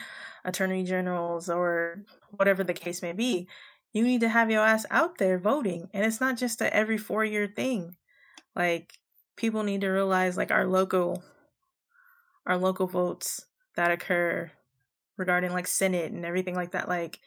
[0.44, 3.48] attorney generals or whatever the case may be,
[3.94, 5.90] you need to have your ass out there voting.
[5.94, 7.96] And it's not just a every four year thing.
[8.56, 8.94] Like
[9.36, 11.24] people need to realize like our local
[12.46, 14.52] our local votes that occur
[15.18, 17.20] regarding like Senate and everything like that, like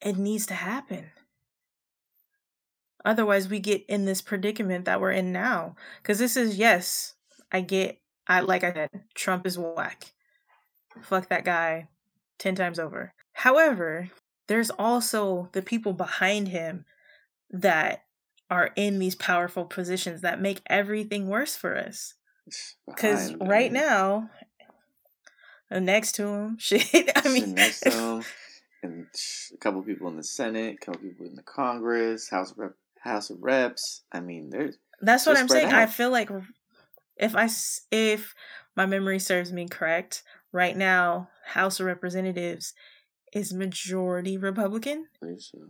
[0.00, 1.10] it needs to happen.
[3.04, 5.76] Otherwise, we get in this predicament that we're in now.
[6.02, 7.14] Because this is, yes,
[7.52, 10.12] I get, I like I said, Trump is whack.
[11.02, 11.88] Fuck that guy
[12.38, 13.12] 10 times over.
[13.32, 14.10] However,
[14.48, 16.84] there's also the people behind him
[17.50, 18.04] that
[18.50, 22.14] are in these powerful positions that make everything worse for us.
[22.86, 24.30] Because right now,
[25.70, 27.10] uh, next to him, shit.
[27.14, 28.24] I mean, next to him,
[28.82, 29.06] and
[29.52, 32.72] a couple people in the Senate, a couple people in the Congress, House of Rep,
[33.08, 34.02] House of Reps.
[34.12, 34.76] I mean, there's.
[35.00, 35.68] That's what I'm saying.
[35.68, 35.74] Out.
[35.74, 36.30] I feel like
[37.16, 37.48] if I
[37.90, 38.34] if
[38.76, 42.74] my memory serves me correct, right now House of Representatives
[43.32, 45.06] is majority Republican.
[45.20, 45.68] Pretty sure.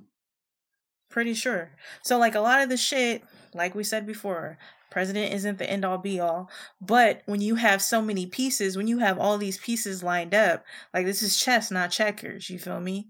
[1.10, 1.70] Pretty sure.
[2.02, 3.22] So like a lot of the shit,
[3.54, 4.58] like we said before,
[4.90, 8.86] president isn't the end all be all but when you have so many pieces when
[8.86, 12.80] you have all these pieces lined up like this is chess not checkers you feel
[12.80, 13.08] me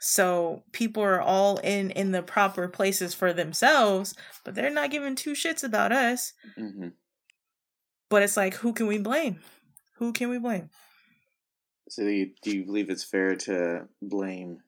[0.00, 5.14] so people are all in in the proper places for themselves but they're not giving
[5.14, 6.88] two shits about us mm-hmm.
[8.08, 9.40] but it's like who can we blame
[9.96, 10.70] who can we blame
[11.88, 14.58] so do you, do you believe it's fair to blame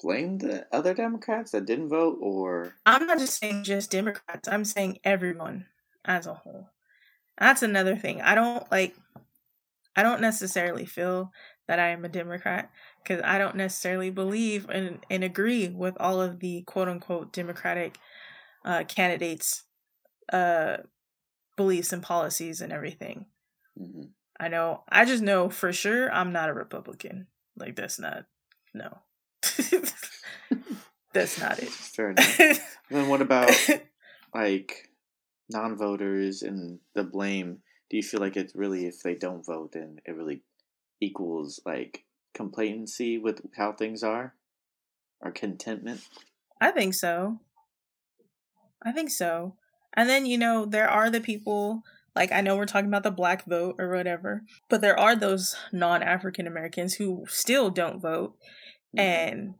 [0.00, 4.48] blame the other Democrats that didn't vote, or I'm not just saying just Democrats.
[4.48, 5.66] I'm saying everyone
[6.04, 6.70] as a whole.
[7.38, 8.20] That's another thing.
[8.20, 8.94] I don't like.
[9.96, 11.32] I don't necessarily feel
[11.68, 12.70] that I am a Democrat
[13.02, 17.98] because I don't necessarily believe and, and agree with all of the quote unquote Democratic
[18.64, 19.64] uh, candidates'
[20.32, 20.78] uh,
[21.56, 23.26] beliefs and policies and everything.
[23.76, 24.02] hmm
[24.38, 27.26] I know, I just know for sure I'm not a Republican.
[27.58, 28.24] Like, that's not,
[28.72, 29.00] no.
[31.12, 31.68] that's not it.
[31.68, 32.78] Fair enough.
[32.90, 33.50] then what about
[34.34, 34.88] like
[35.50, 37.58] non-voters and the blame?
[37.90, 40.42] Do you feel like it's really if they don't vote, then it really
[41.00, 44.34] equals like complacency with how things are,
[45.20, 46.00] or contentment?
[46.60, 47.40] I think so.
[48.84, 49.56] I think so.
[49.94, 51.82] And then, you know, there are the people,
[52.14, 55.56] like, I know we're talking about the black vote or whatever, but there are those
[55.72, 58.36] non African Americans who still don't vote.
[58.96, 59.00] Mhm.
[59.00, 59.54] And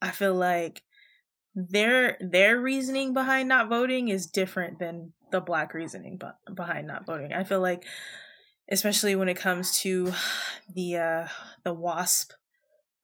[0.00, 0.82] I feel like
[1.54, 7.06] their their reasoning behind not voting is different than the black reasoning be- behind not
[7.06, 7.32] voting.
[7.32, 7.84] I feel like
[8.70, 10.12] especially when it comes to
[10.74, 11.28] the uh
[11.64, 12.32] the wasp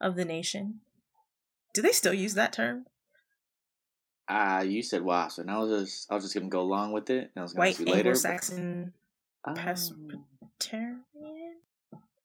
[0.00, 0.80] of the nation.
[1.74, 2.86] Do they still use that term?
[4.28, 7.10] Ah, you said wasp, and I was just I was just gonna go along with
[7.10, 8.92] it, and I was gonna White you but- Anglo-Saxon
[9.44, 11.02] Um, Presbyterian.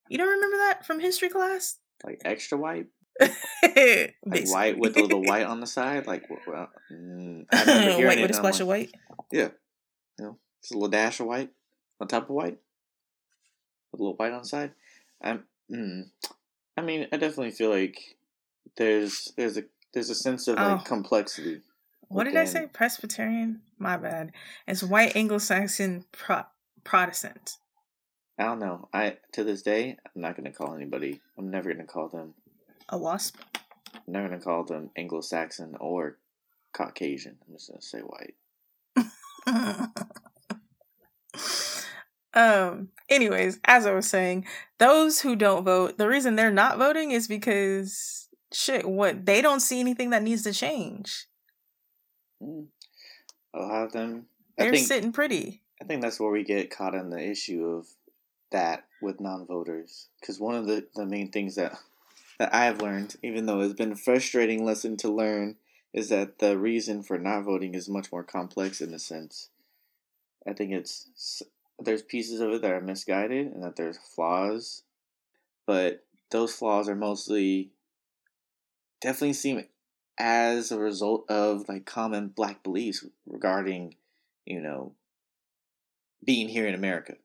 [0.09, 1.77] You don't remember that from history class?
[2.03, 2.87] like extra white,
[3.19, 8.05] like white with a little white on the side, like well, mm, I remember hearing
[8.07, 8.91] white it, with a splash of white.
[9.31, 9.49] Yeah,
[10.17, 11.51] you know, just a little dash of white
[11.99, 12.57] on top of white,
[13.91, 14.71] with a little white on the side.
[15.21, 16.03] I'm, mm,
[16.77, 18.17] I mean, I definitely feel like
[18.77, 20.83] there's there's a there's a sense of like Oh.
[20.83, 21.61] complexity.
[22.07, 22.67] What did I say?
[22.67, 23.61] Presbyterian?
[23.77, 24.33] My bad.
[24.67, 26.43] It's white Anglo-Saxon Pro-
[26.83, 27.57] Protestant.
[28.37, 28.89] I don't know.
[28.93, 31.21] I to this day, I'm not gonna call anybody.
[31.37, 32.33] I'm never gonna call them.
[32.89, 33.37] A wasp.
[33.95, 36.17] I'm never gonna call them Anglo-Saxon or
[36.73, 37.37] Caucasian.
[37.47, 38.35] I'm just gonna say white.
[42.33, 44.45] um anyways as i was saying
[44.77, 49.59] those who don't vote the reason they're not voting is because shit what they don't
[49.59, 51.27] see anything that needs to change
[52.41, 52.67] Mm.
[53.53, 54.25] A lot of them.
[54.57, 57.65] I they're think sitting pretty I think that's where we get caught in the issue
[57.65, 57.87] of
[58.51, 60.09] that with non-voters.
[60.19, 61.77] Because one of the, the main things that
[62.37, 65.57] that I have learned, even though it's been a frustrating lesson to learn,
[65.93, 69.49] is that the reason for not voting is much more complex in a sense.
[70.47, 71.41] I think it's
[71.83, 74.83] there's pieces of it that are misguided and that there's flaws,
[75.67, 77.71] but those flaws are mostly
[79.01, 79.65] definitely seem
[80.17, 83.95] as a result of like common black beliefs regarding,
[84.45, 84.93] you know,
[86.23, 87.15] being here in America.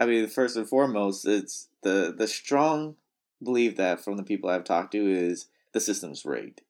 [0.00, 2.96] I mean, first and foremost, it's the the strong
[3.42, 6.62] belief that from the people I've talked to is the system's rigged.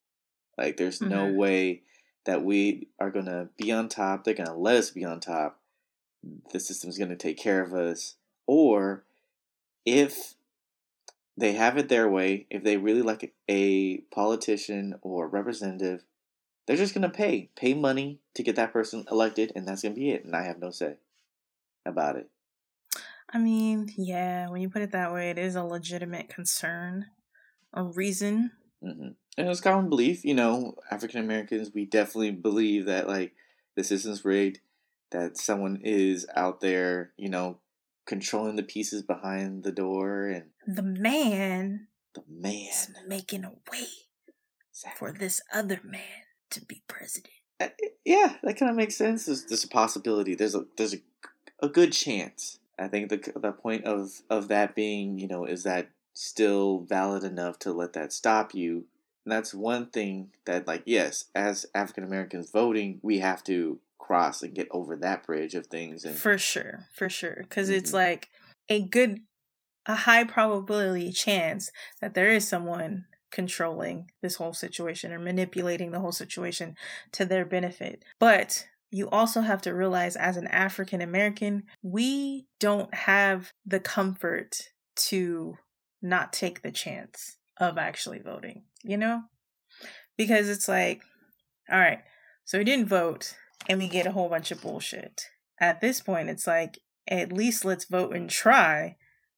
[0.59, 1.37] Like, there's no Mhm.
[1.37, 1.83] way
[2.27, 4.25] that we are gonna be on top.
[4.25, 5.60] They're gonna let us be on top.
[6.53, 8.17] The system's gonna take care of us.
[8.47, 9.05] Or
[9.85, 10.35] if
[11.37, 16.05] they have it their way, if they really like a politician or representative,
[16.67, 20.11] they're just gonna pay pay money to get that person elected, and that's gonna be
[20.11, 20.25] it.
[20.25, 20.97] And I have no say
[21.87, 22.29] about it.
[23.33, 27.07] i mean yeah when you put it that way it is a legitimate concern
[27.75, 28.51] a reason
[28.83, 33.33] hmm And it's common belief, you know, African Americans, we definitely believe that like
[33.77, 34.61] the system's rigged,
[35.11, 37.59] that someone is out there, you know,
[38.07, 42.53] controlling the pieces behind the door, and the man the man.
[42.71, 43.87] is making a way
[44.73, 44.99] Exactly.
[44.99, 47.69] for this other man to be president Uh,
[48.05, 49.27] yeah, that kind of makes sense.
[49.27, 50.35] There's, there's a possibility.
[50.35, 51.01] There's a there's a,
[51.63, 52.59] a good chance.
[52.79, 57.23] I think the the point of of that being, you know, is that still valid
[57.25, 58.87] enough to let that stop you?
[59.25, 64.43] And that's one thing that, like, yes, as African Americans voting, we have to cross
[64.43, 66.05] and get over that bridge of things.
[66.05, 67.37] And For sure, for sure.
[67.39, 67.95] Because it's Mhm.
[67.95, 68.29] like
[68.69, 69.21] a good,
[69.87, 76.01] a high probability chance that there is someone controlling this whole situation or manipulating the
[76.01, 76.77] whole situation
[77.13, 78.05] to their benefit.
[78.19, 84.71] But you also have to realize as an African American, we don't have the comfort
[84.97, 85.57] to
[86.03, 89.23] not take the chance of actually voting, you know?
[90.17, 91.03] Because it's like,
[91.71, 92.01] all right,
[92.45, 93.37] so we didn't vote
[93.69, 95.27] and we get a whole bunch of bullshit.
[95.59, 98.97] At this point, it's like, at least let's vote and try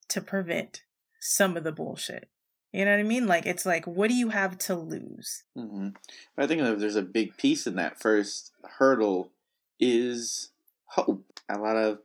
[0.09, 0.83] to prevent
[1.19, 2.29] some of the bullshit.
[2.71, 3.27] You know what I mean?
[3.27, 5.43] Like, it's like, what do you have to lose?
[5.55, 5.89] hmm
[6.37, 9.31] I think there's a big piece in that first hurdle
[9.79, 10.49] is
[10.85, 11.39] hope.
[11.49, 11.99] A lot of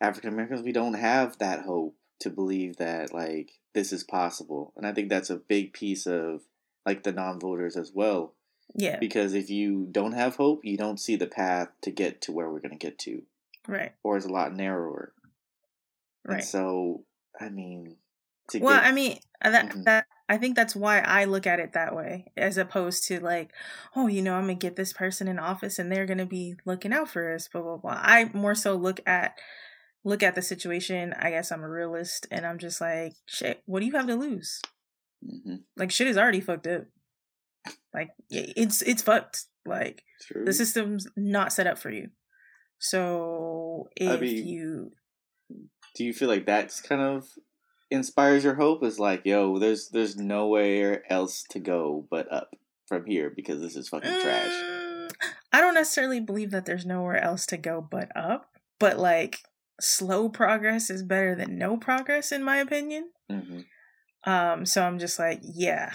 [0.00, 4.86] African Americans, we don't have that hope to believe that like this is possible, and
[4.86, 6.42] I think that's a big piece of
[6.86, 8.33] like the non-voters as well.
[8.74, 12.32] Yeah, Because if you don't have hope, you don't see the path to get to
[12.32, 13.22] where we're going to get to,
[13.68, 13.92] right.
[14.02, 15.12] or it's a lot narrower.
[16.24, 16.44] And Right.
[16.44, 17.04] so,
[17.38, 17.96] I mean,
[18.48, 19.84] to Well, get I mean, uh, that Mhm.
[19.84, 23.52] that I think that's why I look at it that way, as opposed to like,
[23.94, 26.92] oh, you know, I'm gonna get this person in office and they're gonna be looking
[26.94, 28.00] out for us, blah blah blah.
[28.02, 29.38] I more so look at
[30.02, 31.12] look at the situation.
[31.18, 33.62] I guess I'm a realist, and I'm just like, shit.
[33.66, 34.60] What do you have to lose?
[35.24, 36.86] Mhm, Like, shit is already fucked up.
[37.94, 39.44] Like, it's it's fucked.
[39.64, 40.44] Like, true.
[40.44, 42.08] the system's not set up for you.
[42.78, 44.92] So if mean- you
[45.94, 47.26] Do you feel like that's kind of
[47.90, 48.82] inspires your hope?
[48.84, 52.50] Is like, yo, there's there's nowhere else to go but up
[52.86, 54.52] from here because this is fucking trash.
[54.52, 55.10] Mm,
[55.52, 59.38] I don't necessarily believe that there's nowhere else to go but up, but like
[59.80, 63.10] slow progress is better than no progress in my opinion.
[63.30, 63.60] hmm
[64.24, 65.94] Um so I'm just like, yeah.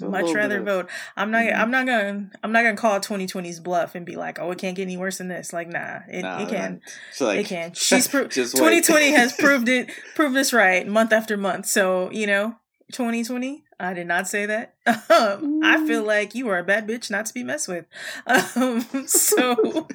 [0.00, 0.88] A much rather vote.
[1.16, 1.58] I'm not Mhm.
[1.58, 4.76] I'm not to I'm not to call 2020's bluff and be like, "Oh, it can't
[4.76, 6.80] get any worse than this." Like, nah, it, Nah, it can.
[7.12, 7.72] So like, it can.
[7.74, 11.66] She's pro- 2020 has proved it proved us right month after month.
[11.66, 12.56] So, you know,
[12.92, 14.74] 2020, I did not say that.
[15.10, 17.86] Um, I feel like you are a bad bitch not to be messed with.
[18.26, 19.86] Um, so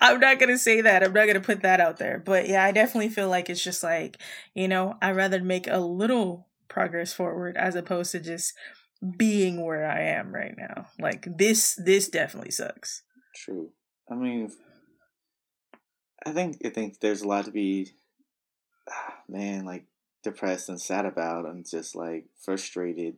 [0.00, 1.02] I'm not going to say that.
[1.02, 2.18] I'm not going to put that out there.
[2.18, 4.18] But yeah, I definitely feel like it's just like,
[4.54, 8.52] you know, I'd rather make a little progress forward as opposed to just
[9.16, 10.86] being where I am right now.
[10.98, 13.02] Like this this definitely sucks.
[13.34, 13.70] True.
[14.10, 14.50] I mean,
[16.24, 17.92] I think I think there's a lot to be,
[18.90, 19.84] ah, man, like
[20.22, 23.16] depressed and sad about, and just like frustrated,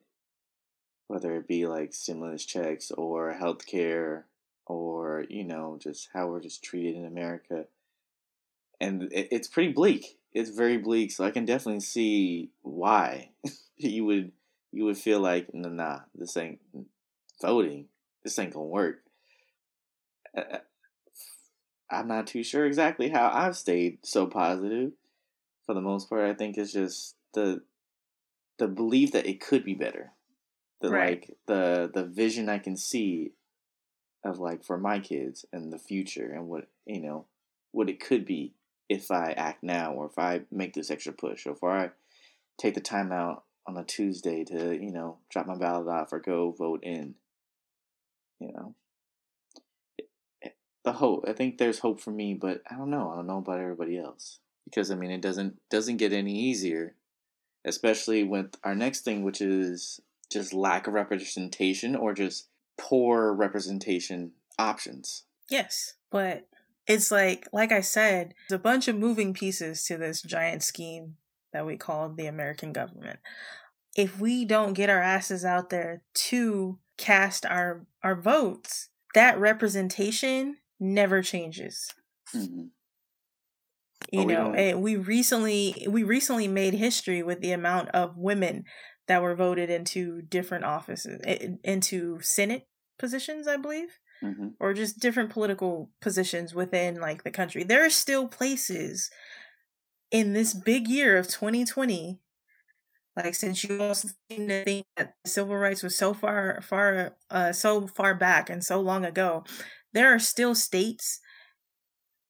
[1.07, 4.25] whether it be like stimulus checks or healthcare
[4.67, 7.65] or you know just how we're just treated in America,
[8.81, 10.19] and it, it's pretty bleak.
[10.33, 13.31] It's very bleak, so I can definitely see why
[13.77, 14.33] you would
[14.73, 16.85] you would feel like nah, nah this ain't mm,
[17.41, 17.87] voting.
[18.23, 19.03] This ain't gonna work.
[21.91, 24.93] I'm not too sure exactly how I've stayed so positive.
[25.67, 27.63] For the most part, I think it's just the
[28.59, 30.13] the belief that it could be better.
[30.81, 31.21] The Right.
[31.21, 33.33] like the the vision I can see
[34.25, 37.27] of like for my kids and the future and what you know
[37.73, 38.55] what it could be
[38.89, 41.91] if I act now or if I make this extra push or if I
[42.59, 46.21] take the time out on a Tuesday to you know drop my ballot off or
[46.21, 47.15] go vote in.
[48.39, 48.75] You know,
[50.01, 50.05] eh,
[50.45, 50.51] eh,
[50.85, 51.25] the hope.
[51.29, 53.11] I think there's hope for me, but I don't know.
[53.11, 56.95] I don't know about everybody else because I mean it doesn't doesn't get any easier,
[57.65, 60.01] especially with our next thing, which is
[60.31, 62.49] just lack of representation or just
[62.79, 65.25] poor representation options.
[65.51, 66.47] Yes, but
[66.87, 71.17] it's like like I said, there's a bunch of moving pieces to this giant scheme
[71.53, 73.21] that we call the American government.
[73.97, 80.59] If we don't get our asses out there to cast our our votes, that representation
[80.81, 81.91] never changes.
[82.33, 82.71] hmm
[84.13, 88.65] You we know, and we recently we recently made history with the amount of women
[89.07, 91.21] that were voted into different offices,
[91.65, 97.65] into Senate positions, I believe hmm or just different political positions within like the country.
[97.65, 99.11] There are still places
[100.11, 102.21] in this big year of 2020
[103.17, 107.53] like since you all seem to think that civil rights was so far far uh
[107.53, 109.45] so far back and so long ago
[109.93, 111.21] there are still states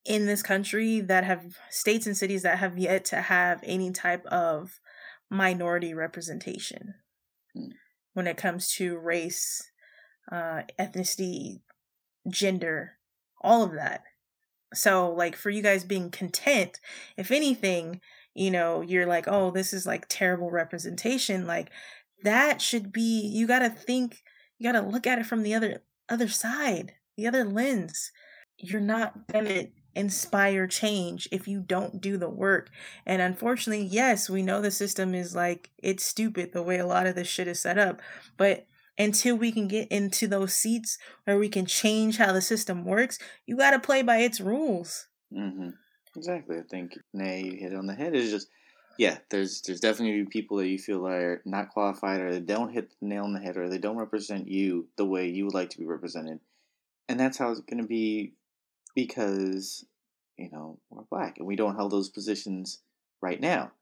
[0.04, 4.24] in this country that have states and cities that have yet to have any type
[4.26, 4.80] of
[5.30, 6.94] minority representation
[7.54, 7.70] Hmm.
[8.14, 9.70] when it comes to race
[10.30, 11.60] uh ethnicity
[12.28, 12.98] gender,
[13.42, 14.02] all of that.
[14.72, 16.80] So, like, for you guys being content,
[17.16, 18.00] if anything,
[18.34, 21.46] you know, you're like, oh, this is like terrible representation.
[21.46, 21.70] Like,
[22.22, 24.22] that should be, you got to think,
[24.58, 28.12] you got to look at it from the other, other side, the other lens.
[28.58, 32.70] You're not going to inspire change if you don't do the work.
[33.04, 37.06] And unfortunately, yes, we know the system is like, it's stupid the way a lot
[37.06, 38.00] of this shit is set up.
[38.36, 38.66] But
[39.00, 43.18] until we can get into those seats where we can change how the system works,
[43.46, 45.08] you got to play by its rules.
[45.32, 45.70] hmm
[46.16, 46.58] Exactly.
[46.58, 48.16] I think Nay you hit it on the head.
[48.16, 48.48] It's just
[48.98, 52.90] yeah, there's there's definitely people that you feel are not qualified or they don't hit
[53.00, 55.70] the nail on the head or they don't represent you the way you would like
[55.70, 56.40] to be represented.
[57.08, 58.34] And that's how it's gonna be
[58.94, 59.86] because,
[60.36, 62.80] you know, we're black and we don't hold those positions
[63.22, 63.72] right now.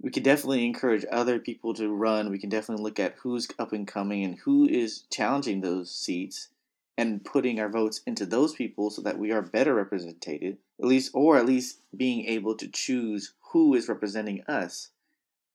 [0.00, 2.30] We can definitely encourage other people to run.
[2.30, 6.48] We can definitely look at who's up and coming and who is challenging those seats
[6.96, 11.10] and putting our votes into those people so that we are better represented, at least,
[11.14, 14.90] or at least being able to choose who is representing us.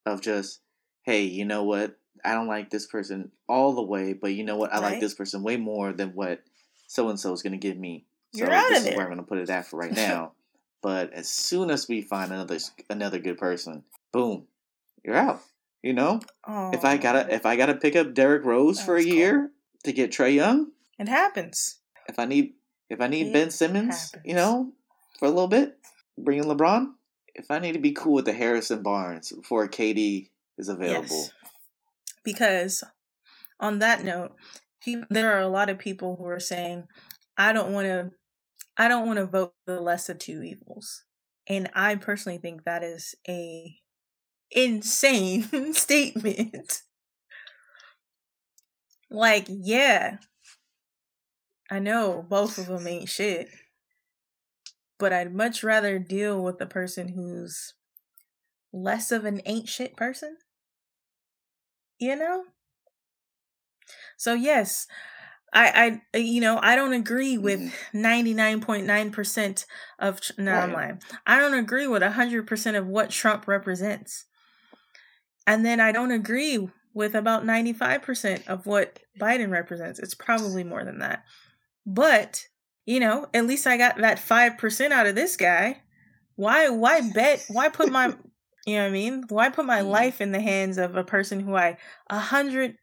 [0.06, 0.60] Of just,
[1.02, 1.96] hey, you know what?
[2.22, 4.72] I don't like this person all the way, but you know what?
[4.72, 6.42] I like this person way more than what
[6.86, 8.04] so and so is going to give me.
[8.34, 9.06] So You're out this of is where.
[9.06, 10.32] I'm going to put it at for right now.
[10.82, 12.58] But as soon as we find another
[12.90, 13.84] another good person,
[14.14, 14.46] boom,
[15.04, 15.40] you're out.
[15.82, 19.02] You know, Oh, if I gotta if I gotta pick up Derrick Rose for a
[19.02, 19.50] year
[19.84, 21.80] to get Trae Young, it happens.
[22.08, 22.54] if I need
[22.88, 24.72] if I need It Ben Simmons, you know,
[25.18, 25.76] for a little bit,
[26.16, 26.92] bring in LeBron.
[27.34, 31.32] If I need to be cool with the Harrison Barnes before KD is available, Yes.
[32.24, 32.84] Because
[33.60, 34.32] on that note,
[34.80, 36.84] he, there are a lot of people who are saying,
[37.36, 38.10] I don't want to
[38.78, 41.04] I don't want to vote the less of two evils.
[41.46, 43.76] And I personally think that is a
[44.50, 46.82] insane statement.
[49.10, 50.18] Like, yeah.
[51.70, 53.50] I know both of them ain't shit.
[54.98, 57.74] But I'd much rather deal with the person who's
[58.72, 60.38] less of an ain't shit person.
[61.98, 62.44] You know?
[64.16, 64.86] So yes,
[65.52, 67.72] I I you know, I don't agree with Mhm.
[67.94, 69.66] 99.9%
[69.98, 71.02] of Tr- no, I'm lying.
[71.26, 74.26] I don't agree with 100% of what Trump represents.
[75.46, 79.98] And then I don't agree with about 95% of what Biden represents.
[79.98, 81.24] It's probably more than that.
[81.86, 82.46] But,
[82.86, 85.82] you know, at least I got that 5% out of this guy.
[86.36, 88.06] Why why bet why put my
[88.66, 89.24] you know what I mean?
[89.28, 89.90] Why put my Mhm.
[89.90, 91.76] life in the hands of a person who I
[92.10, 92.76] 100%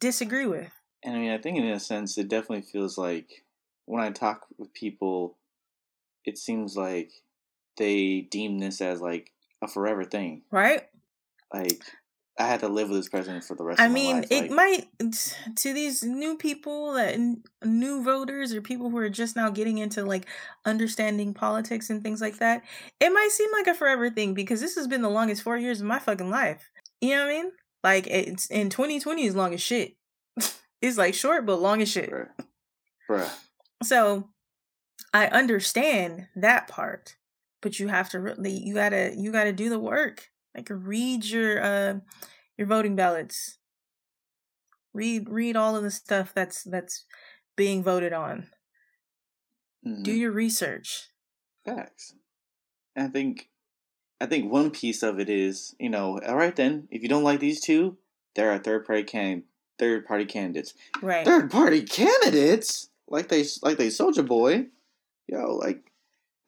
[0.00, 0.72] disagree with?
[1.04, 3.44] And I mean, I think in a sense, it definitely feels like
[3.86, 5.38] when I talk with people,
[6.24, 7.12] it seems like
[7.76, 9.32] they deem this as like
[9.62, 10.42] a forever thing.
[10.50, 10.87] Right?
[11.52, 11.82] Like
[12.38, 14.04] I had to live with this president for the rest I of my life.
[14.04, 14.26] I mean, life.
[14.30, 17.18] it like, might to these new people that
[17.64, 20.26] new voters or people who are just now getting into like
[20.64, 22.62] understanding politics and things like that.
[23.00, 25.80] It might seem like a forever thing because this has been the longest four years
[25.80, 26.70] of my fucking life.
[27.00, 27.52] You know what I mean?
[27.82, 29.96] Like it's in 2020 is long as shit.
[30.80, 32.10] it's like short but long as shit.
[32.10, 32.28] bruh,
[33.10, 33.30] bruh.
[33.82, 34.28] So
[35.12, 37.16] I understand that part,
[37.62, 40.28] but you have to really you gotta you gotta do the work.
[40.58, 42.00] Like read your uh
[42.56, 43.58] your voting ballots.
[44.92, 47.04] Read read all of the stuff that's that's
[47.54, 48.48] being voted on.
[49.84, 50.18] Do Mhm.
[50.18, 51.10] your research.
[51.64, 52.14] Facts.
[52.96, 53.50] I think,
[54.20, 57.22] I think one piece of it is, you know, all right then, if you don't
[57.22, 57.96] like these two,
[58.34, 59.44] there are third party can
[59.78, 60.74] third party candidates.
[61.00, 61.24] Right.
[61.24, 64.66] Third party candidates, like they like they Soldier Boy,
[65.28, 65.92] yo, like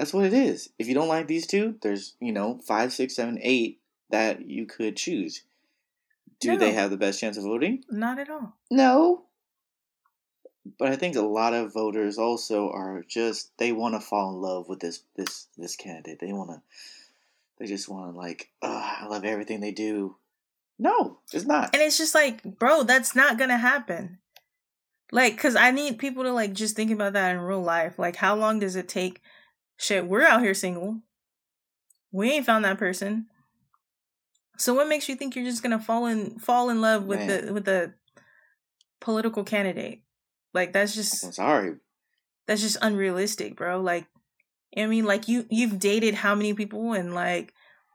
[0.01, 0.71] that's what it is.
[0.81, 3.80] If you don't like these two, there's you know five, six, seven, eight
[4.11, 5.43] that you could choose.
[6.41, 7.85] Do they have the best chance of voting?
[7.91, 8.57] Not at all.
[8.71, 9.25] No.
[10.79, 14.41] But I think a lot of voters also are just they want to fall in
[14.41, 16.19] love with this this this candidate.
[16.19, 16.63] They want to
[17.59, 20.17] they just want to like, oh, I love everything they do.
[20.79, 21.75] No, it's not.
[21.75, 24.19] And it's just like, bro, that's not gonna happen.
[25.13, 27.99] Like, cause I need people to like just think about that in real life.
[27.99, 29.21] Like, how long does it take?
[29.77, 31.01] Shit, we're out here single.
[32.13, 33.27] We ain't found that person.
[34.61, 37.47] So what makes you think you're just gonna fall in fall in love with Man.
[37.47, 37.95] the with the
[39.01, 40.03] political candidate?
[40.53, 41.77] Like that's just I'm sorry.
[42.47, 43.81] that's just unrealistic, bro.
[43.81, 44.07] Like
[44.77, 47.55] I mean, like you you've dated how many people and like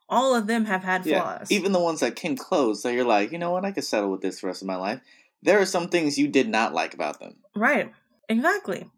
[0.09, 1.51] all of them have had Yeah, flaws.
[1.51, 4.09] even the ones that came close, that you're like, you know what, I could settle
[4.11, 5.01] with this for the rest of my life.
[5.43, 7.36] There are some things you did not like about them.
[7.55, 7.91] Right.
[8.28, 8.89] Exactly.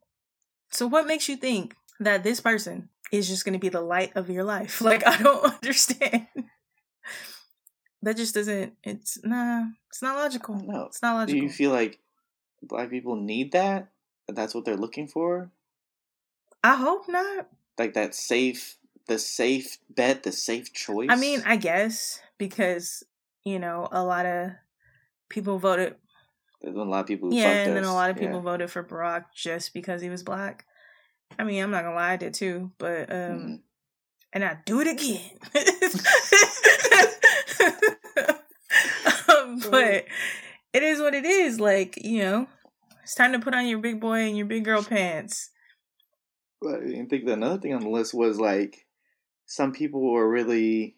[0.70, 4.13] So what makes you think that this person is just going to be the light
[4.15, 4.82] of your life?
[4.88, 6.28] Like I don't understand.
[8.02, 10.56] That just doesn't it's nah, it's not logical.
[10.56, 10.86] No.
[10.86, 11.39] It's not logical.
[11.39, 12.00] Do you feel like
[12.62, 13.89] black people need that?
[14.28, 15.50] That That's what they're looking for?
[16.64, 17.48] I hope not.
[17.78, 18.78] Like that safe,
[19.08, 21.10] the safe bet, the safe choice?
[21.10, 23.04] I mean, I guess because,
[23.45, 24.52] you know, a lot of
[25.30, 25.95] people voted
[26.62, 28.41] There's been a lot of people who yeah, and then a lot of people Yeah.
[28.41, 30.66] voted for Barack just because he was black.
[31.38, 33.62] I mean, I'm not going to lie, I did too, but um Mhm.
[34.34, 35.38] and I do it again.
[39.72, 40.05] but
[40.74, 41.60] it is what it is.
[41.60, 42.47] Like you know,
[43.03, 45.49] it's time to put on your big boy and your big girl pants.
[46.62, 48.86] But I think that another thing on the list was like
[49.45, 50.95] some people were really.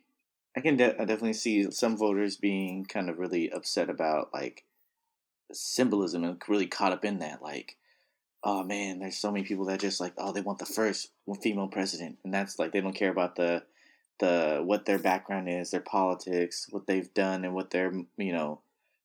[0.57, 4.65] I can de- I definitely see some voters being kind of really upset about like
[5.53, 7.41] symbolism and really caught up in that.
[7.41, 7.77] Like,
[8.43, 11.67] oh man, there's so many people that just like, oh, they want the first female
[11.67, 13.63] president, and that's like they don't care about the
[14.19, 18.61] the what their background is, their politics, what they've done, and what their you know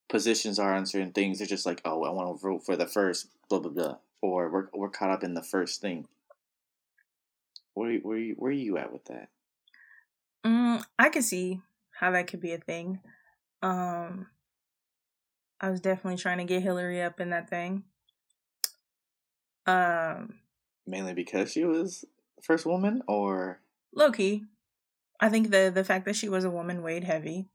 [0.09, 1.39] positions are on certain things.
[1.39, 4.51] They're just like, oh, I want to vote for the first blah blah blah, or
[4.51, 6.07] we're we're caught up in the first thing.
[7.75, 9.29] Where you- where where are you at with that?
[10.45, 11.61] Mm, I can see
[11.99, 13.01] how that could be a thing.
[13.63, 14.27] Um,
[15.61, 17.85] I was definitely trying to get Hillary up in that thing.
[19.67, 20.41] Um,
[20.87, 22.05] Mainly because she was
[22.43, 23.61] first woman, or
[23.95, 24.45] low key.
[25.21, 27.49] I think the the fact that she was a woman weighed heavy.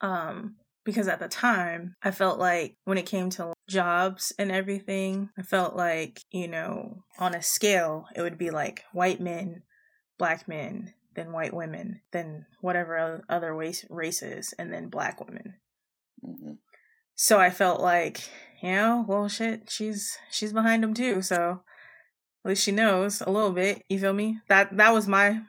[0.00, 5.30] Um, because at the time I felt like when it came to jobs and everything,
[5.38, 9.62] I felt like, you know, on a scale, it would be like white men,
[10.18, 15.54] black men, then white women, then whatever other race races, and then black women.
[16.24, 16.52] Mm-hmm.
[17.14, 18.30] So I felt like,
[18.62, 21.20] you know, well, shit, she's she's behind him too.
[21.20, 21.62] So
[22.44, 23.84] at least she knows a little bit.
[23.88, 24.38] You feel me?
[24.48, 25.42] That that was my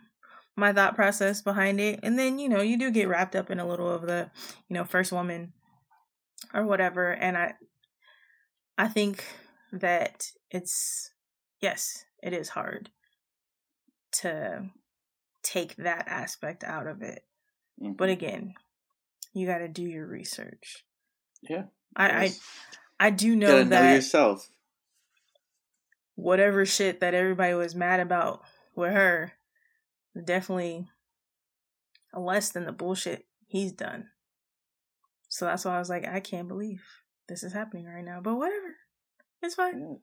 [0.55, 1.99] my thought process behind it.
[2.03, 4.29] And then, you know, you do get wrapped up in a little of the,
[4.67, 5.53] you know, first woman
[6.53, 7.11] or whatever.
[7.11, 7.53] And I
[8.77, 9.23] I think
[9.71, 11.11] that it's
[11.61, 12.89] yes, it is hard
[14.13, 14.69] to
[15.43, 17.23] take that aspect out of it.
[17.81, 17.93] Mm-hmm.
[17.93, 18.53] But again,
[19.33, 20.83] you got to do your research.
[21.41, 21.63] Yeah.
[21.95, 22.31] I I,
[22.99, 24.49] I do know that know yourself.
[26.15, 28.41] Whatever shit that everybody was mad about
[28.75, 29.33] with her,
[30.25, 30.87] definitely
[32.13, 34.07] less than the bullshit he's done.
[35.29, 36.83] So that's why I was like, I can't believe
[37.29, 38.19] this is happening right now.
[38.21, 38.75] But whatever,
[39.41, 39.99] it's fine.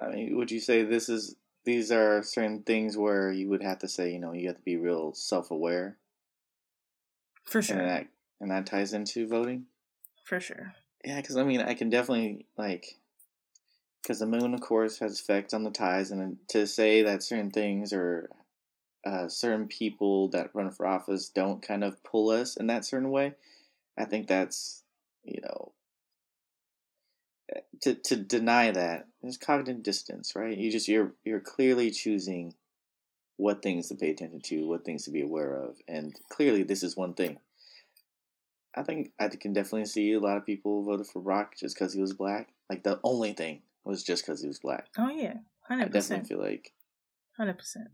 [0.00, 3.80] I mean, would you say this is these are certain things where you would have
[3.80, 5.96] to say, you know, you have to be real self aware.
[7.44, 7.78] For sure.
[7.78, 8.06] And that
[8.40, 9.66] and that ties into voting.
[10.24, 10.72] For sure.
[11.04, 12.86] Yeah, because I mean, I can definitely like,
[14.02, 17.50] because the moon, of course, has effects on the tides, and to say that certain
[17.50, 18.30] things or
[19.04, 23.10] uh, certain people that run for office don't kind of pull us in that certain
[23.10, 23.34] way,
[23.96, 24.82] I think that's
[25.24, 25.72] you know
[27.54, 30.56] eh, to to deny that is cognitive distance, right?
[30.56, 32.54] You just you're you're clearly choosing
[33.36, 36.82] what things to pay attention to, what things to be aware of, and clearly this
[36.82, 37.38] is one thing.
[38.76, 41.92] I think I can definitely see a lot of people voted for Barack just because
[41.92, 42.50] he was black.
[42.68, 44.88] Like the only thing was just because he was black.
[44.96, 46.20] Oh yeah, hundred percent.
[46.20, 46.72] I definitely feel like
[47.36, 47.88] hundred percent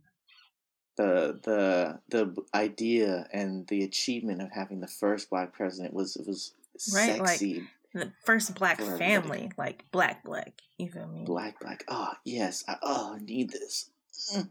[0.96, 6.52] the the the idea and the achievement of having the first black president was was
[6.94, 7.54] right, sexy.
[7.94, 10.60] Like the first black family, like black black.
[10.78, 11.24] You feel me?
[11.24, 11.84] Black black.
[11.88, 13.90] Oh yes, I oh I need this.
[14.34, 14.48] Mm.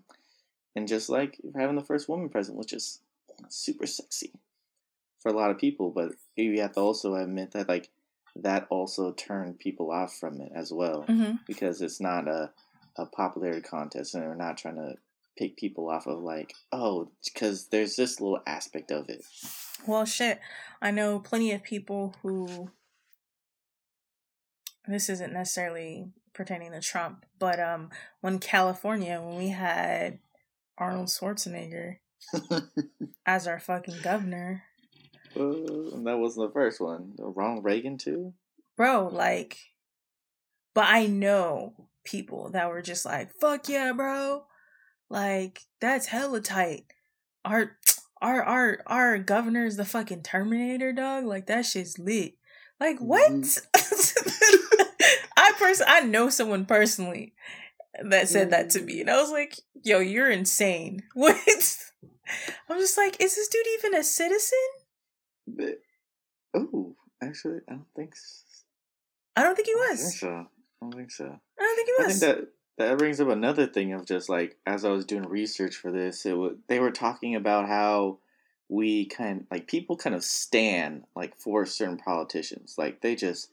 [0.76, 3.02] And just like having the first woman president was just
[3.50, 4.32] super sexy
[5.20, 7.89] for a lot of people, but you have to also admit that like
[8.36, 11.38] that also turned people off from it as well mm-hmm.
[11.48, 12.52] because it's not a
[12.98, 14.96] a popularity contest and they're not trying to
[15.38, 19.24] pick people off of like, oh, because there's this little aspect of it.
[19.88, 20.40] Well, shit.
[20.82, 22.72] I know plenty of people who.
[24.88, 27.90] This isn't necessarily pertaining to Trump, but um,
[28.22, 30.20] when California, when we had
[30.78, 31.98] Arnold Schwarzenegger
[33.26, 34.64] as our fucking governor.
[35.36, 37.14] Uh, that wasn't the first one.
[37.18, 38.34] Ronald Reagan too.
[38.78, 39.58] Bro, like,
[40.74, 44.46] but I know people that were just like, "Fuck yeah, bro!
[45.10, 46.86] Like that's hella tight.
[47.43, 47.78] Our
[48.22, 51.26] our our our governor is the fucking Terminator dog.
[51.26, 52.36] Like that shit's lit.
[52.80, 53.32] Like what?
[53.32, 54.82] Mm-hmm.
[55.38, 57.34] I pers- I know someone personally
[58.03, 61.38] that said that to me, and I was like, "Yo, you're insane." What?
[62.68, 64.58] I'm just like, is this dude even a citizen?
[65.47, 65.80] But,
[66.56, 68.16] oh, actually, I don't think.
[68.16, 68.45] So.
[69.36, 69.99] I don't think he was.
[69.99, 70.28] I think so.
[70.30, 70.45] I
[70.82, 71.26] don't think so.
[71.26, 72.24] I don't think he was.
[72.24, 72.47] I think that
[72.78, 76.26] that brings up another thing of just like as I was doing research for this,
[76.26, 78.19] it was they were talking about how
[78.67, 83.51] we kind like people kind of stand like for certain politicians, like they just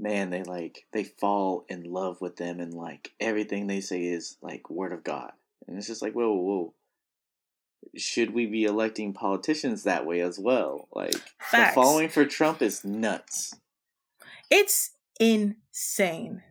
[0.00, 4.36] man they like they fall in love with them and like everything they say is
[4.42, 5.32] like word of God,
[5.66, 6.74] and it's just like whoa whoa.
[7.96, 10.88] Should we be electing politicians that way as well?
[10.92, 11.70] Like Facts.
[11.70, 13.54] the following for Trump is nuts.
[14.50, 14.90] It's
[15.20, 16.42] insane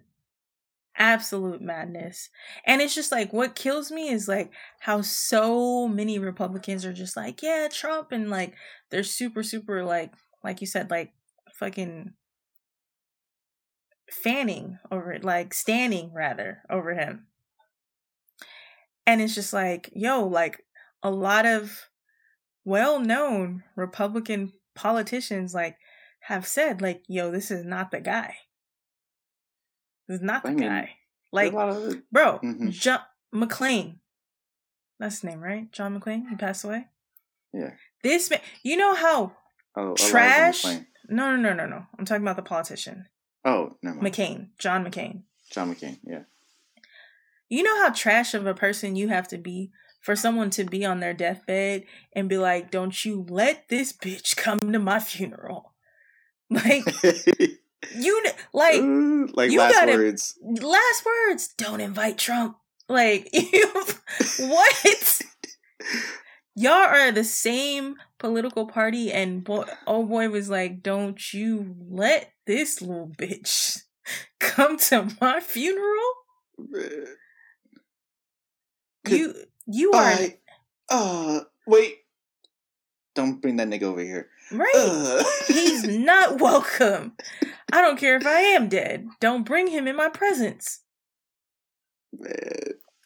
[0.97, 2.29] absolute madness.
[2.65, 7.15] And it's just like what kills me is like how so many Republicans are just
[7.15, 8.53] like, yeah, Trump and like
[8.89, 11.13] they're super super like like you said like
[11.53, 12.13] fucking
[14.09, 17.27] fanning over it, like standing rather over him.
[19.05, 20.63] And it's just like, yo, like
[21.03, 21.89] a lot of
[22.65, 25.77] well-known Republican politicians like
[26.21, 28.35] have said like, yo, this is not the guy.
[30.07, 30.89] This is not the I mean, guy.
[31.31, 32.69] Like, bro, mm-hmm.
[32.69, 32.99] John
[33.33, 33.97] McClane.
[34.99, 35.71] That's his name, right?
[35.71, 36.29] John McClane.
[36.29, 36.87] He passed away.
[37.53, 37.71] Yeah.
[38.03, 39.33] This man, you know how
[39.75, 40.63] oh, trash?
[40.63, 40.79] No,
[41.09, 41.83] no, no, no, no.
[41.97, 43.07] I'm talking about the politician.
[43.45, 43.93] Oh, no.
[43.93, 44.49] McCain.
[44.57, 45.23] John McCain.
[45.51, 45.99] John McCain.
[46.03, 46.23] Yeah.
[47.49, 50.85] You know how trash of a person you have to be for someone to be
[50.85, 55.73] on their deathbed and be like, "Don't you let this bitch come to my funeral."
[56.49, 56.85] Like
[57.95, 58.23] You
[58.53, 58.81] like
[59.35, 60.37] like you last gotta, words.
[60.41, 61.53] Last words.
[61.57, 62.57] Don't invite Trump.
[62.89, 63.29] Like,
[64.39, 65.21] what?
[66.55, 72.33] Y'all are the same political party, and boy, oh boy was like, "Don't you let
[72.45, 73.83] this little bitch
[74.39, 76.13] come to my funeral."
[79.07, 79.33] You
[79.67, 80.37] you are Bye.
[80.89, 81.97] Uh, wait.
[83.15, 84.29] Don't bring that nigga over here.
[84.51, 84.71] right.
[84.75, 85.23] Uh.
[85.47, 87.13] He's not welcome.
[87.71, 89.07] I don't care if I am dead.
[89.19, 90.81] Don't bring him in my presence.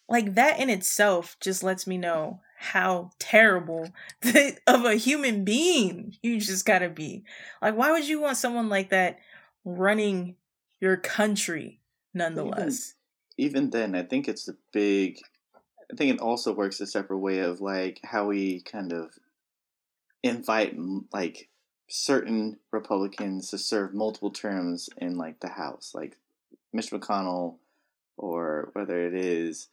[0.07, 3.89] Like that in itself just lets me know how terrible
[4.67, 7.23] of a human being you just gotta be.
[7.61, 9.19] Like, why would you want someone like that
[9.65, 10.35] running
[10.79, 11.79] your country
[12.13, 12.93] nonetheless?
[13.37, 15.19] even then, I think it's a big.
[15.91, 19.11] I think it also works a separate way of like how we kind of
[20.23, 20.75] invite
[21.11, 21.49] like
[21.91, 26.17] certain Republicans to serve multiple terms in like the House, like
[26.73, 27.55] Mitch McConnell,
[28.17, 29.67] or whether it is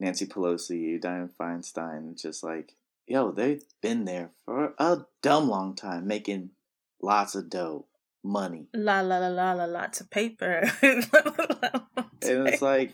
[0.00, 2.20] Nancy Pelosi, Dianne Feinstein.
[2.20, 2.74] Just like
[3.06, 6.50] yo, they've been there for a dumb long time, making
[7.00, 7.86] lots of dough,
[8.22, 8.66] money.
[8.74, 10.70] La la la la la lots of paper.
[10.82, 12.92] and it's like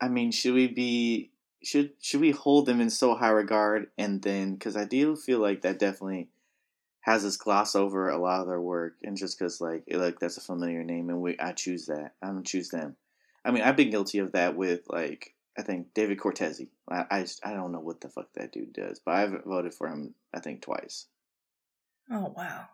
[0.00, 1.30] i mean should we be
[1.62, 5.38] should should we hold them in so high regard and then because i do feel
[5.38, 6.28] like that definitely
[7.04, 10.18] has us gloss over a lot of their work and just because like it, like
[10.18, 12.96] that's a familiar name and we i choose that i don't choose them
[13.44, 17.20] i mean i've been guilty of that with like i think david Cortese i i,
[17.20, 20.14] just- I don't know what the fuck that dude does but i've voted for him
[20.32, 21.06] i think twice
[22.10, 22.66] oh wow.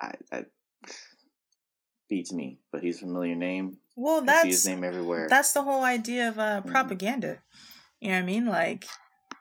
[0.00, 0.44] i i
[2.08, 5.52] beats me but he's a familiar name Well, i see his that's name everywhere that's
[5.52, 6.70] the whole idea of uh, Mhm.
[6.70, 7.38] propaganda.
[8.00, 8.46] You know what I mean?
[8.46, 8.84] Like,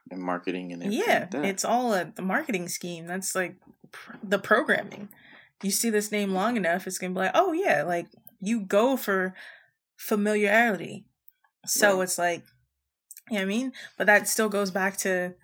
[0.09, 3.05] and marketing and everything yeah, like it's all a the marketing scheme.
[3.07, 3.57] That's like
[4.23, 5.09] the programming.
[5.61, 8.07] You see this name long enough, it's gonna be like, oh yeah, like
[8.41, 9.33] you go for
[9.95, 11.05] familiarity.
[11.65, 12.03] So Right.
[12.03, 12.43] it's like,
[13.29, 13.73] you know what I mean?
[13.97, 15.35] But that still goes back to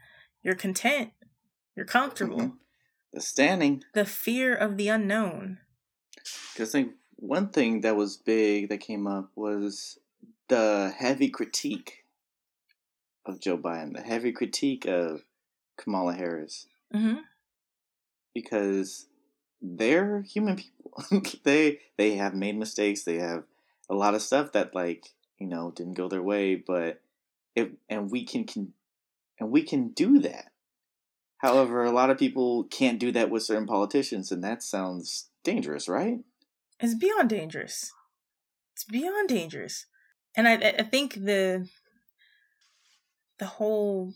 [0.43, 1.12] you're content,
[1.76, 2.38] you're comfortable.
[2.39, 2.58] Mhm.
[3.12, 5.60] the standing The fear of the unknown.
[6.54, 9.97] because I think one thing that was big that came up was
[10.47, 12.06] the heavy critique
[13.26, 15.24] of Joe Biden, the heavy critique of
[15.78, 17.16] Kamala Harris, hmm
[18.42, 19.08] because
[19.62, 21.04] they're human people.
[21.44, 23.04] they they have made mistakes.
[23.04, 23.44] They have
[23.90, 27.02] a lot of stuff that like you know didn't go their way, but
[27.56, 28.74] it and we can, can
[29.40, 30.52] and we can do that.
[31.38, 35.88] However, a lot of people can't do that with certain politicians, and that sounds dangerous,
[35.88, 36.20] right?
[36.80, 37.92] It's beyond dangerous.
[38.74, 39.86] It's beyond dangerous.
[40.36, 41.68] And I I think the
[43.40, 44.14] the whole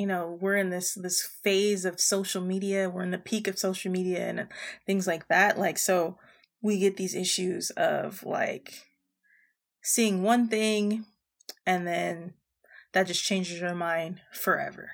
[0.00, 3.58] you know, we're in this this phase of social media, we're in the peak of
[3.58, 4.46] social media and
[4.86, 5.58] things like that.
[5.58, 6.16] Like so
[6.62, 8.86] we get these issues of like
[9.82, 11.04] seeing one thing
[11.66, 12.32] and then
[12.94, 14.90] that just changes your mind forever.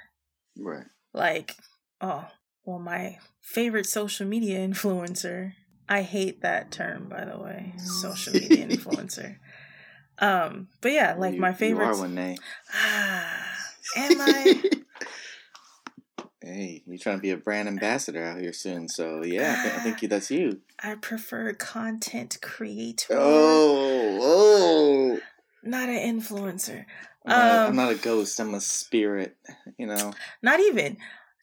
[0.58, 0.86] Right.
[1.14, 1.54] Like,
[2.00, 2.26] oh,
[2.64, 5.52] well, my favorite social media influencer.
[5.88, 9.36] I hate that term, by the way, social media influencer.
[10.18, 12.38] Um, but yeah, like You- my You are one name.
[12.74, 13.56] Ah,
[13.96, 14.62] am I?
[16.46, 19.74] hey, you're trying to be a brand ambassador out here soon, so yeah, I, think,
[19.74, 20.60] I think that's you.
[20.82, 25.20] I prefer content creator, Oh, oh.
[25.62, 26.84] not an influencer.
[27.26, 28.38] I'm not, I'm Um, not a ghost.
[28.38, 29.36] I'm a spirit.
[29.78, 30.14] You know.
[30.42, 30.96] Not even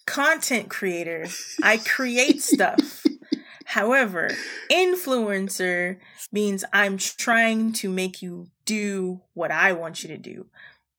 [0.05, 1.25] content creator.
[1.61, 3.03] I create stuff.
[3.65, 4.29] However,
[4.71, 5.97] influencer
[6.31, 10.45] means I'm trying to make you do what I want you to do.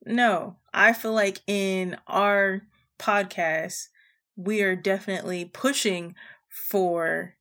[0.05, 2.63] No, I feel like in our
[2.99, 3.89] podcast,
[4.37, 6.15] we are definitely pushing
[6.49, 7.35] for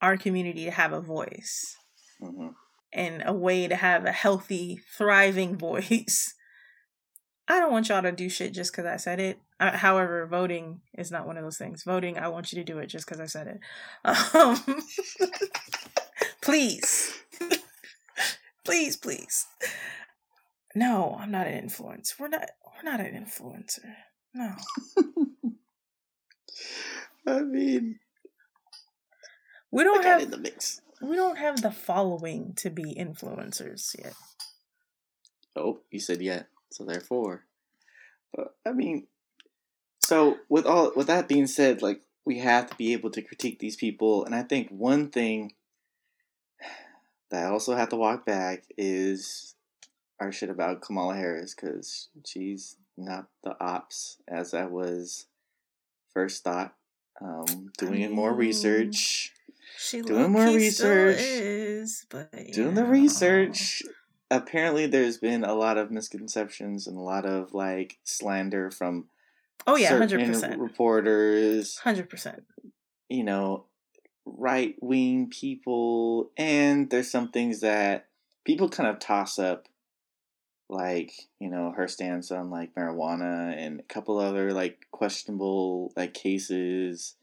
[0.00, 1.76] our community to have a voice
[2.20, 2.48] hmm
[2.92, 6.34] and a way to have a healthy, thriving voice.
[7.48, 9.38] I don't want y'all to do shit just because I said it.
[9.58, 11.82] Uh, however, voting is not one of those things.
[11.82, 13.60] Voting, I want you to do it just because I said it.
[14.34, 14.82] Um,
[16.42, 17.18] please.
[18.64, 19.46] please, please.
[20.74, 22.18] No, I'm not an influencer.
[22.18, 22.48] We're not.
[22.64, 23.94] We're not an influencer.
[24.34, 24.54] No.
[27.26, 27.98] I mean,
[29.70, 30.30] We don't have.
[30.30, 30.80] the mix.
[31.00, 34.14] We don't have the following to be influencers yet.
[35.56, 37.44] Oh, you said yet, so therefore.
[38.34, 39.06] But I mean,
[40.00, 43.58] so with all with that being said, like we have to be able to critique
[43.58, 45.52] these people, and I think one thing
[47.30, 49.54] that I also have to walk back is
[50.20, 55.26] our shit about Kamala Harris because she's not the ops as I was
[56.14, 56.74] first thought.
[57.20, 59.32] Um, doing more mean, research,
[59.78, 61.18] She Doing more research.
[61.20, 63.82] is, but doing the research.
[64.30, 69.06] apparently there's been a lot of misconceptions and a lot of like slander from
[69.66, 72.42] Oh yeah, hundred percent, reporters, hundred percent.
[73.08, 73.66] you know,
[74.24, 78.06] right wing people, and there's some things that
[78.44, 79.68] people kind of toss up,
[80.68, 86.14] like you know her stance on like marijuana and a couple other like questionable like
[86.14, 87.14] cases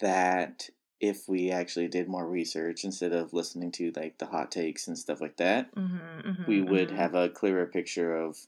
[0.00, 0.68] that
[1.00, 4.98] if we actually did more research instead of listening to like the hot takes and
[4.98, 8.38] stuff like that, Mm-hmm, mm-hmm, we would mm-hmm, have a clearer picture of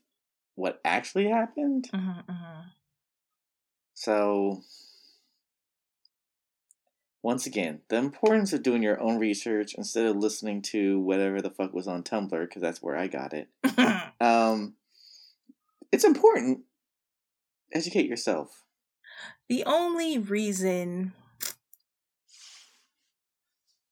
[0.55, 1.89] what actually happened.
[1.93, 2.69] Mm-hmm, mm-hmm.
[3.95, 4.63] So,
[7.23, 11.51] once again, the importance of doing your own research instead of listening to whatever the
[11.51, 13.49] fuck was on Tumblr, because that's where I got it.
[14.21, 14.75] Um,
[15.93, 16.63] it's important.
[17.73, 18.65] Educate yourself.
[19.49, 21.13] the only reason,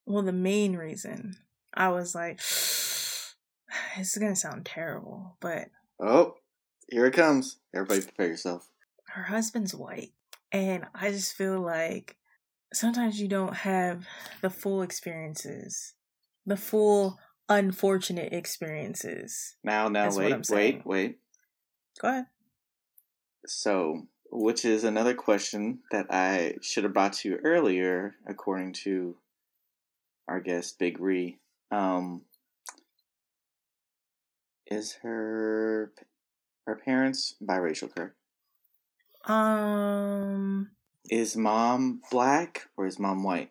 [0.05, 1.37] well, the main reason
[1.75, 3.35] I was like, this
[3.99, 5.69] is gonna sound terrible, but
[6.01, 6.35] Oh,
[6.91, 7.57] here it comes.
[7.75, 8.69] Everybody prepare yourself.
[9.09, 10.13] her husband's white,
[10.53, 12.17] and I just feel like
[12.73, 14.07] sometimes you don't have
[14.43, 15.95] the full experiences,
[16.45, 19.57] the full unfortunate experiences.
[19.63, 21.19] Now, now, That's wait, wait, wait.
[22.01, 22.27] Go ahead.
[23.47, 29.17] So, which is another question that I should have brought to you earlier, according to
[30.29, 31.39] our guest, Big Ree.
[31.71, 32.23] Um,
[34.67, 35.93] is her
[36.67, 38.15] her parents biracial, correct?
[39.27, 40.71] Um,
[41.11, 43.51] Is mom black or is mom white?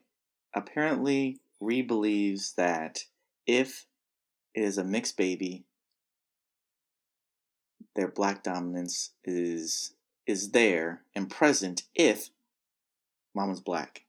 [0.54, 3.06] Apparently, Ree believes that
[3.48, 3.86] if
[4.54, 5.64] it is a mixed baby,
[7.96, 9.94] their black dominance is
[10.28, 12.30] is there and present if
[13.34, 14.06] mom is black,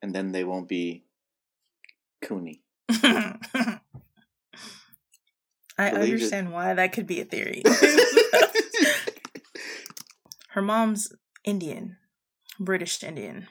[0.00, 1.04] and then they won't be
[2.22, 2.62] Cooney.
[2.88, 3.80] I
[5.90, 6.12] Believe it.
[6.12, 7.62] understand why that could be a theory.
[10.50, 11.12] Her mom's
[11.44, 11.96] Indian,
[12.64, 13.48] British Indian.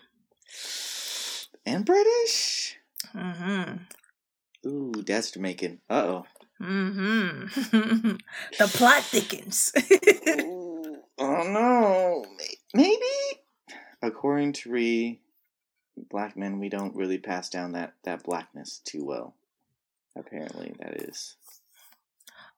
[1.66, 2.78] and British.
[3.16, 4.68] Mm-hmm.
[4.68, 5.80] Ooh, that's Jamaican.
[5.90, 6.26] Uh oh.
[6.62, 8.12] Mm-hmm.
[8.60, 9.72] the plot thickens.
[11.18, 12.26] oh no,
[12.74, 13.02] maybe.
[14.04, 15.22] According to Ree,
[16.10, 19.36] black men we don't really pass down that that blackness too well.
[20.16, 21.36] Apparently, that is.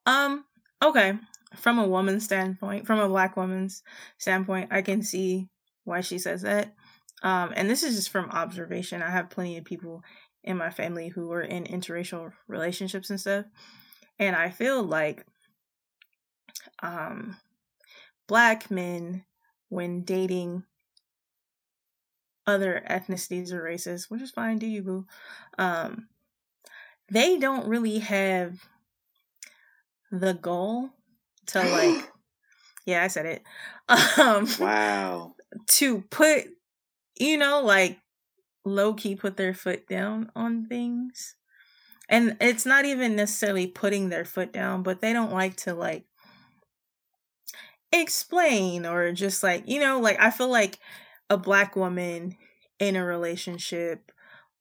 [0.06, 0.45] um.
[0.82, 1.14] Okay.
[1.56, 3.84] From a woman's standpoint, from a black woman's
[4.18, 5.47] standpoint, I can see
[5.84, 6.74] why she says that.
[7.24, 9.02] Um, and this is just from observation.
[9.02, 10.04] I have plenty of people
[10.44, 13.46] in my family who are in interracial relationships and stuff.
[14.20, 15.26] And I feel like
[16.82, 17.38] um
[18.28, 19.26] black men
[19.70, 20.64] when dating
[22.46, 25.06] other ethnicities or races, which is fine, do you boo?
[25.58, 26.08] Um
[27.10, 28.58] they don't really have
[30.12, 30.90] the goal
[31.48, 32.12] to like
[32.86, 33.44] yeah, I said it.
[34.18, 35.33] Um Wow.
[35.68, 36.45] To put
[37.20, 37.99] you know like
[38.66, 41.36] low key put their foot down on things.
[42.10, 46.06] And it's not even necessarily putting their foot down but they don't like to like
[47.93, 50.80] explain or just like you know like i feel like
[51.30, 52.36] a black woman
[52.80, 54.12] in a relationship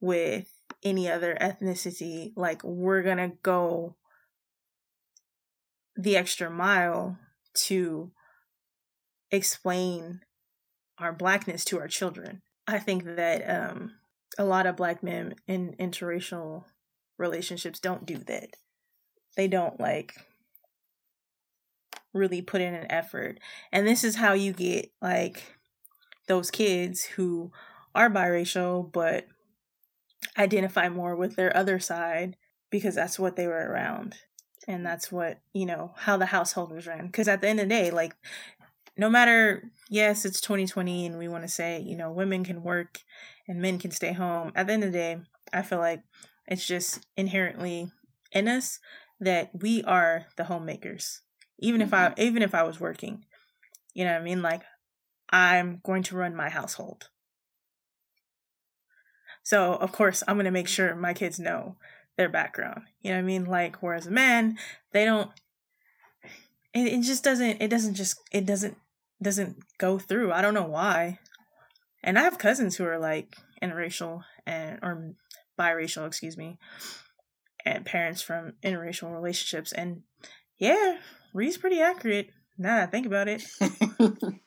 [0.01, 3.97] with any other ethnicity like we're gonna go
[5.97, 7.19] the extra mile
[7.55, 8.11] to
[9.31, 10.21] explain
[11.03, 12.43] our blackness to our children.
[12.67, 13.93] I think that um,
[14.39, 16.65] a lot of black men in interracial
[17.19, 18.57] relationships don't do that.
[19.37, 20.15] They don't like
[22.13, 23.39] really put in an effort.
[23.73, 25.57] And this is how you get like
[26.29, 27.51] those kids who
[27.95, 29.27] are biracial but
[30.39, 32.37] identify more with their other side
[32.71, 34.17] because that's what they were around.
[34.69, 37.07] And that's what, you know, how the household was ran.
[37.07, 38.15] Because at the end of the day, like,
[38.97, 43.01] no matter, yes, it's 2020 and we want to say, you know, women can work
[43.49, 44.53] and men can stay home.
[44.55, 45.17] At the end of the day,
[45.53, 46.03] I feel like
[46.47, 47.91] it's just inherently
[48.33, 48.79] in us
[49.21, 51.23] that we are the homemakers.
[51.59, 52.21] Even if I mm-hmm.
[52.21, 53.25] even if I was working.
[53.95, 54.43] You know what I mean?
[54.43, 54.63] Like
[55.31, 57.09] I'm going to run my household.
[59.45, 61.77] So, of course, I'm going to make sure my kids know
[62.17, 62.83] their background.
[63.01, 63.45] You know what I mean?
[63.45, 64.59] Like whereas a man,
[64.93, 65.31] they don't
[66.75, 68.77] it, it just doesn't it doesn't just it doesn't
[69.23, 70.33] doesn't go through.
[70.33, 71.19] I don't know why.
[72.03, 75.15] And I have cousins who are like interracial and or
[75.59, 76.59] biracial, excuse me,
[77.65, 79.73] and parents from interracial relationships.
[79.73, 80.03] And
[80.59, 80.99] yeah,
[81.33, 82.31] Ree's pretty accurate.
[82.59, 83.45] Now that I think about it.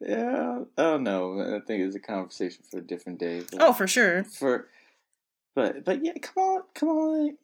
[0.00, 0.60] yeah.
[0.76, 3.42] Oh no, I think it's a conversation for a different day.
[3.58, 4.24] Oh, for sure.
[4.24, 4.68] For,
[5.54, 7.36] but but yeah, come on, come on.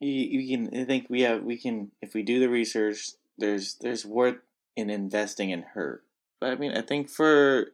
[0.00, 3.76] you, you can I think we have we can if we do the research there's
[3.80, 4.36] there's worth
[4.78, 6.02] in investing in her
[6.40, 7.72] but I mean I think for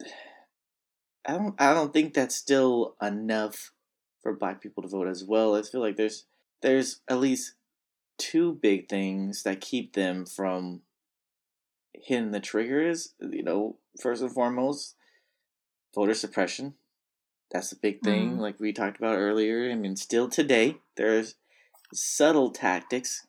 [1.26, 3.72] I don't I don't think that's still enough
[4.22, 6.24] for black people to vote as well I feel like there's
[6.62, 7.54] there's at least
[8.18, 10.82] two big things that keep them from
[11.94, 14.96] hitting the triggers you know first and foremost
[15.94, 16.74] voter suppression
[17.50, 18.40] that's a big thing Mhm.
[18.40, 21.34] like we talked about earlier I mean still today there's
[21.94, 23.26] subtle tactics.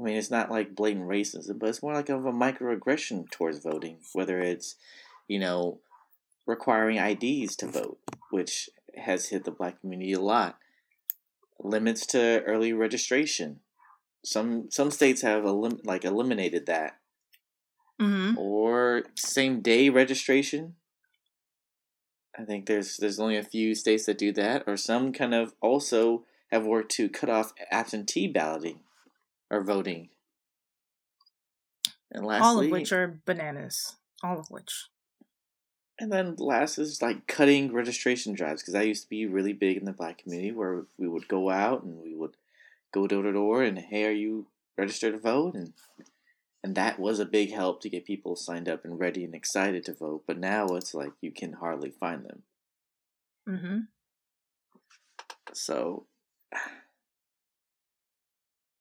[0.00, 3.58] I mean, it's not like blatant racism, but it's more like of a microaggression towards
[3.58, 4.76] voting, whether it's,
[5.28, 5.80] you know,
[6.46, 7.98] requiring IDs to vote,
[8.30, 10.56] which has hit the black community a lot.
[11.58, 13.60] Limits to early registration.
[14.24, 16.96] Some some states have elim- like eliminated that.
[18.00, 18.38] Mm-hmm.
[18.38, 20.76] Or same day registration.
[22.38, 25.52] I think there's there's only a few states that do that, or some kind of
[25.60, 28.80] also have worked to cut off absentee balloting
[29.50, 30.08] or voting.
[32.12, 33.96] And lastly, All of which are bananas.
[34.22, 34.86] All of which.
[35.98, 39.76] and then last is like cutting registration drives because I used to be really big
[39.76, 42.36] in the black community where we would go out and we would
[42.92, 44.46] go door to door and hey, are you
[44.78, 45.54] registered to vote?
[45.54, 45.72] And
[46.62, 49.84] and that was a big help to get people signed up and ready and excited
[49.86, 50.24] to vote.
[50.26, 52.42] But now it's like you can hardly find them.
[53.48, 53.78] Mm-hmm.
[55.52, 56.06] So,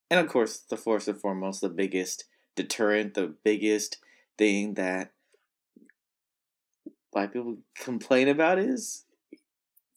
[0.09, 3.97] and of course, the first and foremost, the biggest deterrent, the biggest
[4.37, 5.11] thing that
[7.11, 9.05] black people complain about is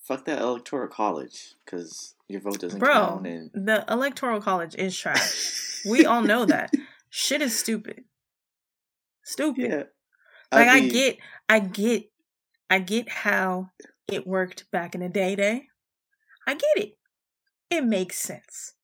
[0.03, 3.27] fuck that electoral college because your vote doesn't Bro, count.
[3.27, 5.83] And the electoral college is trash.
[5.89, 6.73] we all know that.
[7.11, 8.05] Shit is stupid.
[9.23, 9.71] Stupid.
[9.71, 9.83] yeah,
[10.51, 12.11] Like I mean, get I get
[12.69, 13.71] I get how
[14.09, 15.69] it worked back in the day day.
[16.47, 16.99] I get it.
[17.71, 18.75] It makes sense.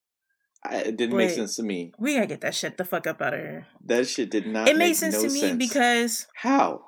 [0.65, 1.93] I, it didn't make sense to me.
[1.99, 3.67] We gotta get that shit the fuck up out of here.
[3.87, 4.69] That shit did not.
[4.69, 5.57] it make sense no to me sense.
[5.59, 6.83] because how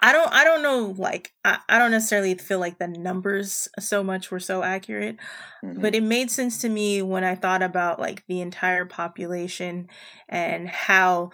[0.00, 4.02] I don't I don't know like I, I don't necessarily feel like the numbers so
[4.04, 5.16] much were so accurate,
[5.64, 5.80] Mhm.
[5.80, 9.88] but it made sense to me when I thought about like the entire population
[10.28, 11.30] and how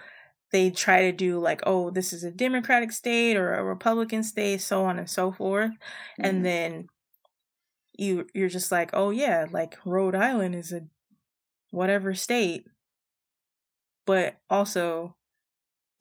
[0.53, 4.61] they try to do like oh this is a democratic state or a republican state
[4.61, 5.77] so on and so forth Mhm.
[6.21, 6.87] and then
[7.95, 10.83] you you're just like oh yeah like Rhode Island is a
[11.73, 12.65] whatever state
[14.07, 15.17] but also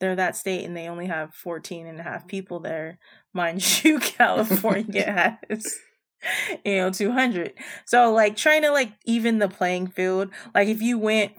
[0.00, 2.98] they're that state and they only have 14 and a half people there.
[3.32, 5.76] Mind you California has
[6.64, 7.52] you know 200
[7.84, 11.32] so like trying to like even the playing field like if you went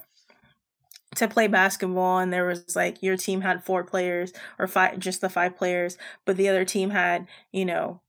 [1.16, 5.22] to play basketball and there was like your team had four players or five just
[5.22, 8.02] the five players but the other team had you know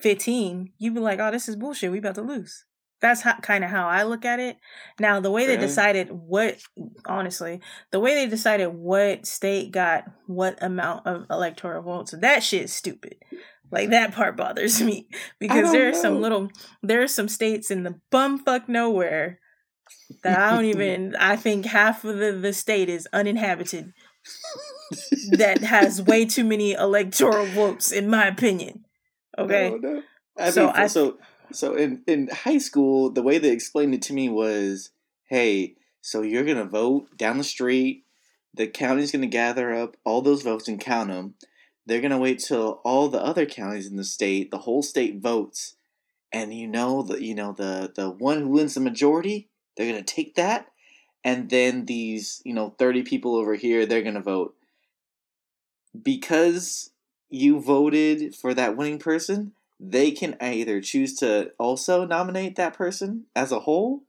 [0.00, 1.92] 15 you'd be like oh this is bullshit.
[1.92, 2.64] We about to lose
[3.00, 4.56] that's how, kind of how i look at it
[4.98, 6.56] now the way they decided what
[7.06, 7.60] honestly
[7.92, 12.72] the way they decided what state got what amount of electoral votes that shit is
[12.72, 13.16] stupid
[13.70, 15.06] like that part bothers me
[15.38, 16.50] because there are some little
[16.82, 19.38] there are some states in the bumfuck nowhere
[20.22, 23.92] that I don't even I think half of the, the state is uninhabited
[25.32, 28.84] that has way too many electoral votes in my opinion.
[29.38, 29.70] Okay.
[29.70, 30.02] No, no.
[30.36, 31.18] I So mean, I- so
[31.52, 34.90] so in in high school, the way they explained it to me was,
[35.24, 38.04] "Hey, so you're gonna vote down the street.
[38.54, 41.34] The county's gonna gather up all those votes and count them.
[41.86, 45.76] They're gonna wait till all the other counties in the state, the whole state votes,
[46.32, 50.02] and you know the you know the the one who wins the majority, they're gonna
[50.02, 50.70] take that,
[51.24, 54.56] and then these you know thirty people over here, they're gonna vote
[56.02, 56.90] because."
[57.30, 63.26] you voted for that winning person, they can either choose to also nominate that person
[63.36, 64.02] as a whole,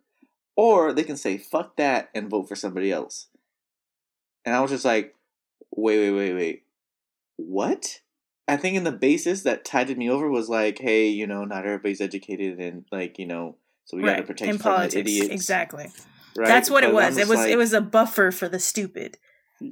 [0.55, 3.28] or they can say fuck that and vote for somebody else.
[4.45, 5.15] And I was just like,
[5.76, 6.63] wait, wait, wait, wait.
[7.38, 8.01] What?
[8.47, 11.65] I think in the basis that tided me over was like, hey, you know, not
[11.65, 13.55] everybody's educated and like, you know,
[13.86, 14.93] so we gotta protect in from politics.
[14.93, 15.30] the idiots.
[15.30, 15.89] Exactly.
[16.36, 16.47] Right?
[16.47, 17.17] That's what it was.
[17.17, 19.17] It was like- it was a buffer for the stupid.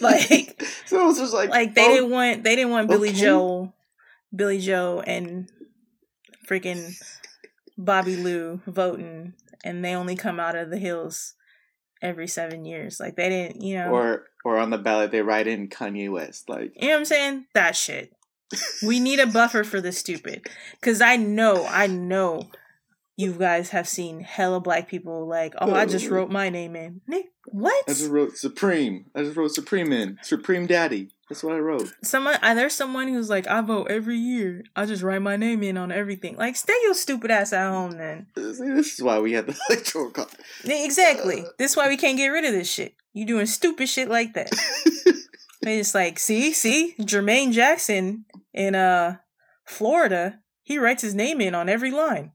[0.00, 3.10] Like- so it was just like Like they oh, didn't want they didn't want Billy
[3.10, 3.20] okay.
[3.20, 3.72] Joe
[4.34, 5.50] Billy Joe and
[6.48, 6.94] freaking
[7.78, 11.34] Bobby Lou voting and they only come out of the hills
[12.02, 13.00] every 7 years.
[13.00, 13.90] Like they didn't, you know.
[13.90, 17.04] or or on the ballot they write in Kanye West like You know what I'm
[17.06, 17.46] saying?
[17.54, 18.12] That shit.
[18.82, 20.46] We need a buffer for the stupid.
[20.80, 22.50] Cause I know, I know
[23.16, 27.00] you guys have seen hella black people like, oh, I just wrote my name in.
[27.06, 27.84] Nick, what?
[27.88, 29.06] I just wrote Supreme.
[29.14, 30.18] I just wrote Supreme in.
[30.22, 31.10] Supreme Daddy.
[31.28, 31.92] That's what I wrote.
[32.02, 34.64] Someone, uh, there's someone who's like, I vote every year.
[34.76, 36.36] I just write my name in on everything.
[36.36, 38.26] Like, stay your stupid ass at home then.
[38.34, 40.34] This is why we had the electoral college.
[40.64, 41.42] Exactly.
[41.42, 42.94] Uh, this is why we can't get rid of this shit.
[43.12, 44.50] You doing stupid shit like that.
[45.62, 49.16] it's like, see, see, Jermaine Jackson in uh
[49.64, 52.32] Florida, he writes his name in on every line.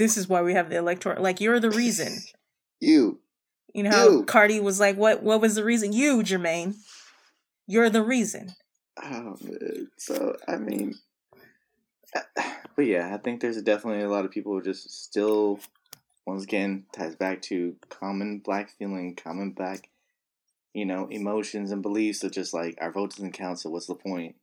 [0.00, 1.22] This is why we have the electoral.
[1.22, 2.20] Like, you're the reason.
[2.80, 3.20] you.
[3.74, 4.24] You know how you.
[4.24, 5.22] Cardi was like, "What?
[5.22, 6.76] What was the reason?" You, Jermaine.
[7.66, 8.54] You're the reason.
[8.96, 9.90] Oh, man.
[9.98, 10.94] So, I mean,
[12.14, 15.60] but yeah, I think there's definitely a lot of people who just still,
[16.26, 19.90] once again, ties back to common black feeling, common black,
[20.72, 23.94] you know, emotions and beliefs of just like our vote doesn't count, so what's the
[23.94, 24.34] point?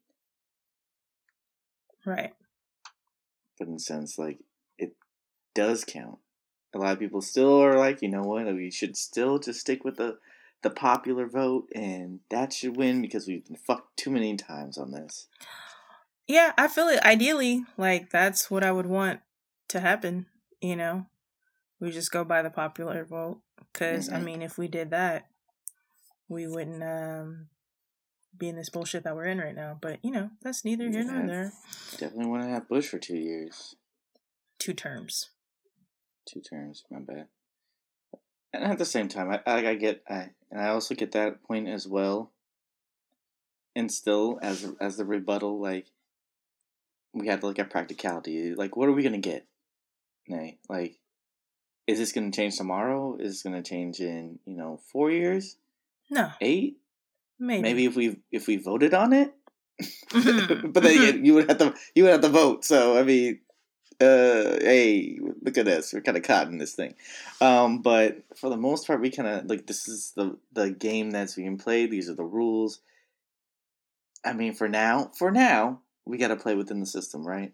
[2.06, 2.36] Right.
[3.58, 4.38] But in a sense, like,
[5.58, 6.20] does count.
[6.76, 9.84] A lot of people still are like, you know what, we should still just stick
[9.84, 10.20] with the
[10.64, 14.92] the popular vote, and that should win because we've been fucked too many times on
[14.92, 15.28] this.
[16.28, 17.04] Yeah, I feel it.
[17.04, 19.22] Ideally, like that's what I would want
[19.70, 20.28] to happen.
[20.62, 21.08] You know,
[21.80, 23.42] we just go by the popular vote
[23.74, 24.16] because mm-hmm.
[24.16, 25.28] I mean, if we did that,
[26.28, 27.48] we wouldn't um
[28.38, 29.78] be in this bullshit that we're in right now.
[29.82, 31.54] But you know, that's neither here yeah, nor there.
[31.92, 33.76] Definitely want to have Bush for two years.
[34.60, 35.30] Two terms.
[36.28, 36.84] Two terms.
[36.92, 37.28] My bad
[38.54, 41.44] and at the same time, I I, I get I and I also get that
[41.44, 42.32] point as well.
[43.76, 45.88] And still, as as the rebuttal, like
[47.14, 48.54] we have to look at practicality.
[48.56, 49.46] Like, what are we gonna get?
[50.28, 51.00] Nay, like,
[51.86, 53.18] is this gonna change tomorrow?
[53.18, 55.58] Is this gonna change in you know four years?
[56.10, 56.78] No, eight.
[57.40, 59.34] Maybe maybe if we if we voted on it.
[60.10, 60.72] Mm-hmm.
[60.72, 61.26] but then mm-hmm.
[61.26, 62.66] you would have to you would have to vote.
[62.66, 63.42] So I mean,
[64.00, 65.92] uh, hey, look at this.
[65.92, 66.94] We're kind of caught in this thing.
[67.42, 71.10] Um, but for the most part, we kind of like this is the the game
[71.10, 71.90] that's being played.
[71.90, 72.82] These are the rules.
[74.24, 77.54] I mean, for now, for now, we got to play within the system, right?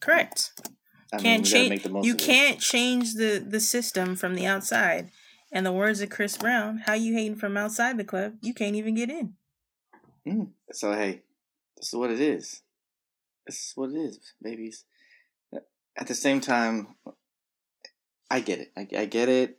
[0.00, 0.52] Correct.
[1.12, 1.84] I can't change.
[2.02, 5.10] You can't change the the system from the outside.
[5.52, 8.34] And the words of Chris Brown, "How you hating from outside the club?
[8.40, 9.34] You can't even get in."
[10.26, 10.48] Mm.
[10.72, 11.22] So hey,
[11.76, 12.62] this is what it is.
[13.46, 14.84] This is what it is, babies
[15.96, 16.88] at the same time,
[18.30, 18.72] I get it.
[18.76, 19.58] I, I get it.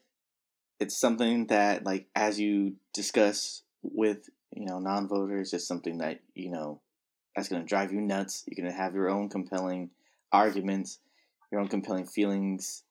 [0.79, 6.51] It's something that, like, as you discuss with you know non-voters, it's something that you
[6.51, 6.81] know
[7.35, 8.43] that's going to drive you nuts.
[8.47, 9.89] You're going to have your own compelling
[10.31, 10.99] arguments,
[11.51, 12.83] your own compelling feelings,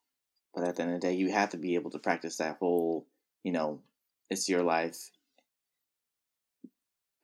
[0.55, 2.57] but at the end of the day, you have to be able to practice that
[2.59, 3.07] whole,
[3.45, 3.81] you know,
[4.31, 5.11] it's your life.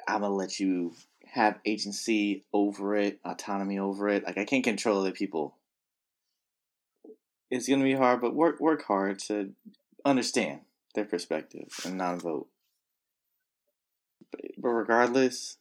[0.07, 0.95] I'm gonna let you
[1.25, 4.25] have agency over it, autonomy over it.
[4.25, 5.57] Like I can't control other people
[7.53, 9.53] it's going to be hard, but work work hard to
[10.07, 10.61] understand
[10.95, 12.49] their perspective and not vote.
[14.57, 15.59] But regardless,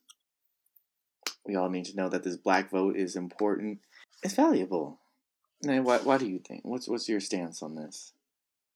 [1.46, 3.80] we all need to know that this black vote is important.
[4.24, 5.00] It's valuable.
[5.64, 6.62] And why, why do you think?
[6.64, 8.14] What's what's your stance on this?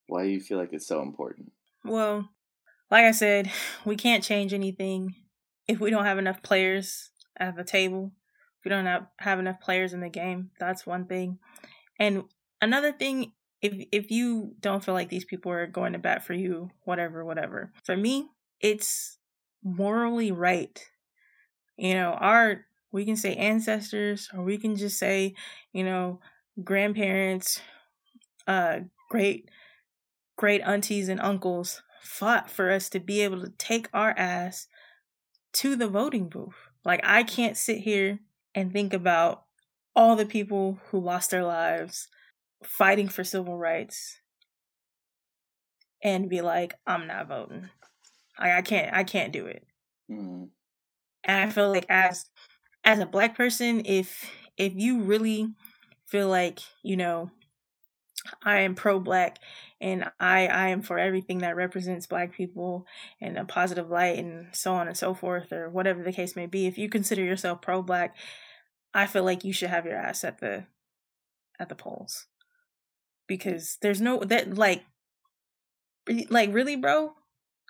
[0.07, 1.53] Why do you feel like it's so important?
[1.86, 2.30] Well,
[2.91, 3.49] like I said,
[3.86, 5.16] we can't change anything
[5.70, 8.11] if we don't have enough players at the table.
[8.59, 11.39] If we don't have, have enough players in the game, that's one thing.
[11.97, 12.26] And
[12.62, 16.34] another thing if if you don't feel like these people are going to bat for
[16.34, 17.72] you whatever whatever.
[17.84, 18.28] For me
[18.60, 19.18] it's
[19.64, 20.80] morally right.
[21.78, 25.36] You know our we can say ancestors or we can just say
[25.74, 26.20] you know
[26.64, 27.62] grandparents
[28.47, 28.80] uh
[29.10, 29.49] great
[30.38, 34.68] great aunties and uncles fought for us to be able to take our ass
[35.53, 36.56] to the voting booth.
[36.84, 38.20] Like i can't sit here
[38.53, 39.43] and think about
[39.96, 42.08] all the people who lost their lives
[42.66, 44.20] fighting for civil rights
[46.04, 47.70] and be like, I'm not voting.
[48.37, 49.66] I, I can't I can't do it.
[50.09, 50.50] Mm.
[51.24, 52.29] And I feel like as
[52.83, 55.47] as a black person, if if you really
[56.08, 57.32] feel like, you know,
[58.43, 59.39] I am pro black
[59.82, 62.86] and I I am for everything that represents black people
[63.21, 66.46] and a positive light and so on and so forth or whatever the case may
[66.46, 66.67] be.
[66.67, 68.16] If you consider yourself pro black,
[68.93, 70.66] I feel like you should have your ass at the
[71.59, 72.28] at the polls
[73.28, 74.84] because there's no that like
[76.30, 77.14] like really bro?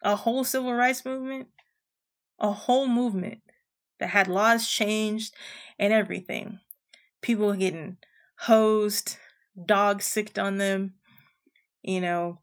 [0.03, 1.47] A whole civil rights movement?
[2.39, 3.39] A whole movement
[3.99, 5.33] that had laws changed
[5.79, 6.59] and everything.
[7.21, 7.97] People getting
[8.39, 9.17] hosed
[9.65, 10.95] dogs sicked on them
[11.81, 12.39] you know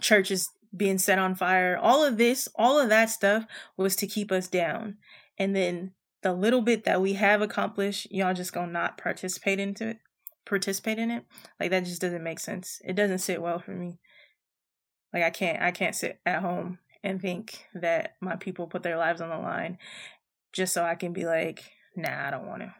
[0.00, 1.78] churches being set on fire.
[1.80, 3.44] All of this all of that stuff
[3.76, 4.96] was to keep us down.
[5.38, 5.92] And then
[6.22, 9.98] the little bit that we have accomplished y'all just gonna not participate into it
[10.46, 11.24] participate in it.
[11.58, 12.80] Like that just doesn't make sense.
[12.84, 13.98] It doesn't sit well for me.
[15.12, 18.96] Like I can't I can't sit at home and think that my people put their
[18.96, 19.78] lives on the line
[20.52, 21.64] just so I can be like,
[21.96, 22.74] nah, I don't want to.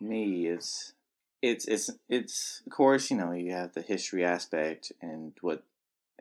[0.00, 0.94] Me, it's
[1.42, 5.62] it's it's it's of course you know you have the history aspect and what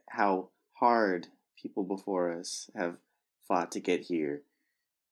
[0.10, 1.28] how hard
[1.62, 2.98] people before us have
[3.48, 4.42] fought to get here.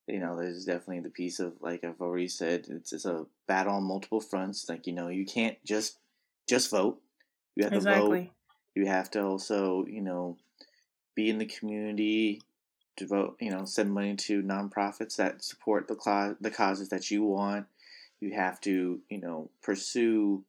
[0.07, 3.75] You know, there's definitely the piece of like I've already said, it's it's a battle
[3.75, 4.69] on multiple fronts.
[4.69, 5.97] Like you know, you can't just
[6.47, 7.01] just vote.
[7.55, 8.19] You have exactly.
[8.19, 8.33] to vote.
[8.75, 10.37] You have to also you know
[11.15, 12.41] be in the community,
[12.95, 17.23] devote you know send money to nonprofits that support the cause the causes that you
[17.23, 17.65] want.
[18.21, 20.43] You have to you know pursue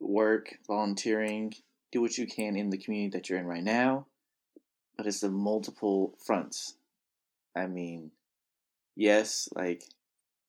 [0.00, 1.54] work, volunteering,
[1.92, 4.06] do what you can in the community that you're in right now
[4.96, 6.74] but it's the multiple fronts.
[7.56, 8.10] I mean,
[8.96, 9.84] yes, like,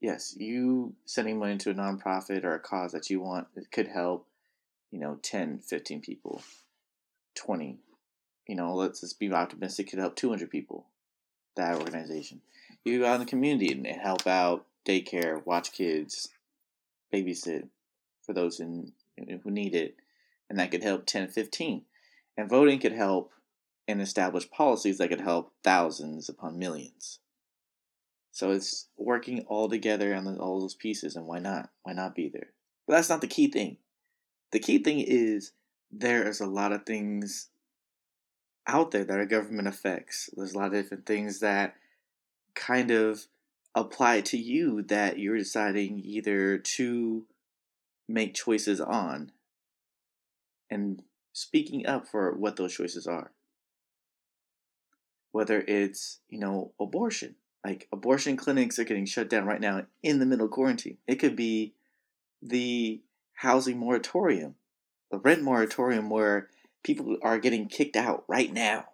[0.01, 3.87] yes, you sending money to a nonprofit or a cause that you want it could
[3.87, 4.27] help,
[4.91, 6.41] you know, 10, 15 people,
[7.35, 7.77] 20.
[8.47, 10.85] You know, let's just be optimistic, could help 200 people,
[11.55, 12.41] that organization.
[12.83, 16.29] You go out in the community and help out daycare, watch kids,
[17.13, 17.67] babysit
[18.25, 19.95] for those in, who need it,
[20.49, 21.83] and that could help 10, 15.
[22.37, 23.31] And voting could help
[23.87, 27.19] and establish policies that could help thousands upon millions.
[28.31, 31.69] So it's working all together on all those pieces, and why not?
[31.83, 32.49] Why not be there?
[32.87, 33.77] But that's not the key thing.
[34.51, 35.51] The key thing is
[35.91, 37.49] there is a lot of things
[38.65, 40.29] out there that are government effects.
[40.35, 41.75] There's a lot of different things that
[42.55, 43.27] kind of
[43.75, 47.25] apply to you that you're deciding either to
[48.07, 49.31] make choices on
[50.69, 51.03] and
[51.33, 53.31] speaking up for what those choices are
[55.33, 57.35] whether it's, you know, abortion.
[57.65, 60.97] Like abortion clinics are getting shut down right now in the middle of quarantine.
[61.07, 61.73] It could be
[62.41, 63.01] the
[63.33, 64.55] housing moratorium,
[65.11, 66.49] the rent moratorium where
[66.83, 68.85] people are getting kicked out right now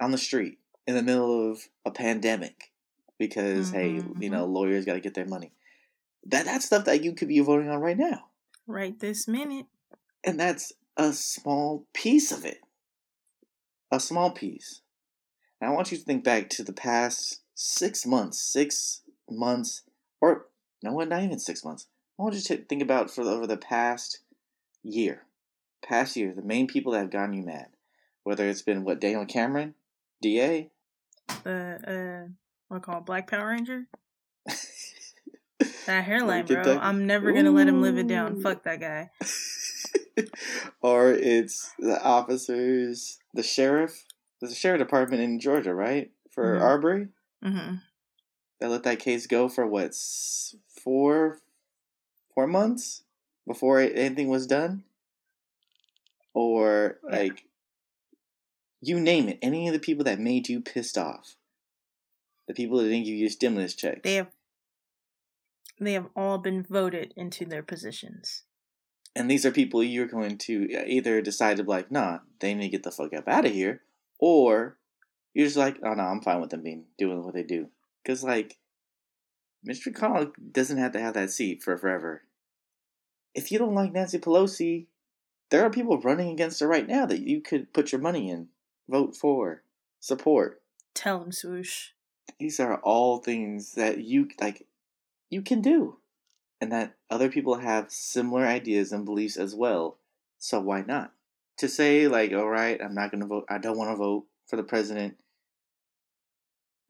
[0.00, 2.72] on the street in the middle of a pandemic
[3.18, 3.76] because mm-hmm.
[3.76, 4.32] hey, you mm-hmm.
[4.32, 5.52] know, lawyers got to get their money.
[6.26, 8.26] That that's stuff that you could be voting on right now.
[8.66, 9.66] Right this minute.
[10.24, 12.58] And that's a small piece of it.
[13.90, 14.81] A small piece.
[15.62, 19.82] Now, I want you to think back to the past six months, six months,
[20.20, 20.46] or
[20.82, 21.86] no, not even six months.
[22.18, 24.18] I want you to think about for the, over the past
[24.82, 25.22] year,
[25.80, 27.68] past year, the main people that have gotten you mad,
[28.24, 29.74] whether it's been what Daniel Cameron,
[30.20, 30.68] DA,
[31.46, 32.24] uh, uh,
[32.66, 33.86] what I call Black Power Ranger.
[35.86, 36.64] that hairline, bro.
[36.64, 36.82] That?
[36.82, 38.42] I'm never gonna let him live it down.
[38.42, 39.10] Fuck that guy.
[40.82, 44.04] or it's the officers, the sheriff,
[44.42, 46.10] there's a sheriff department in Georgia, right?
[46.28, 46.64] For mm-hmm.
[46.64, 47.08] Arbery.
[47.44, 47.76] Mm-hmm.
[48.60, 49.94] They let that case go for what
[50.82, 51.38] four
[52.34, 53.04] four months
[53.46, 54.82] before anything was done,
[56.34, 57.18] or yeah.
[57.18, 57.44] like
[58.80, 59.38] you name it.
[59.42, 61.36] Any of the people that made you pissed off,
[62.48, 64.28] the people that didn't give you a stimulus checks, they have
[65.80, 68.42] they have all been voted into their positions.
[69.14, 72.64] And these are people you're going to either decide to be like, nah, they need
[72.64, 73.82] to get the fuck up out of here,
[74.22, 74.78] or
[75.34, 77.68] you're just like, oh no, I'm fine with them being doing what they do.
[78.02, 78.56] Because like,
[79.68, 79.88] Mr.
[79.88, 82.22] McConnell doesn't have to have that seat for forever.
[83.34, 84.86] If you don't like Nancy Pelosi,
[85.50, 88.48] there are people running against her right now that you could put your money in,
[88.88, 89.64] vote for,
[89.98, 90.62] support.
[90.94, 91.88] Tell them, swoosh.
[92.38, 94.66] These are all things that you like,
[95.30, 95.98] you can do,
[96.60, 99.98] and that other people have similar ideas and beliefs as well.
[100.38, 101.12] So why not?
[101.62, 103.46] To say like, all right, I'm not gonna vote.
[103.48, 105.16] I don't want to vote for the president,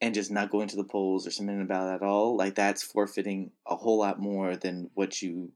[0.02, 2.82] and just not going to the polls or submitting a ballot at all, like that's
[2.82, 5.52] forfeiting a whole lot more than what you,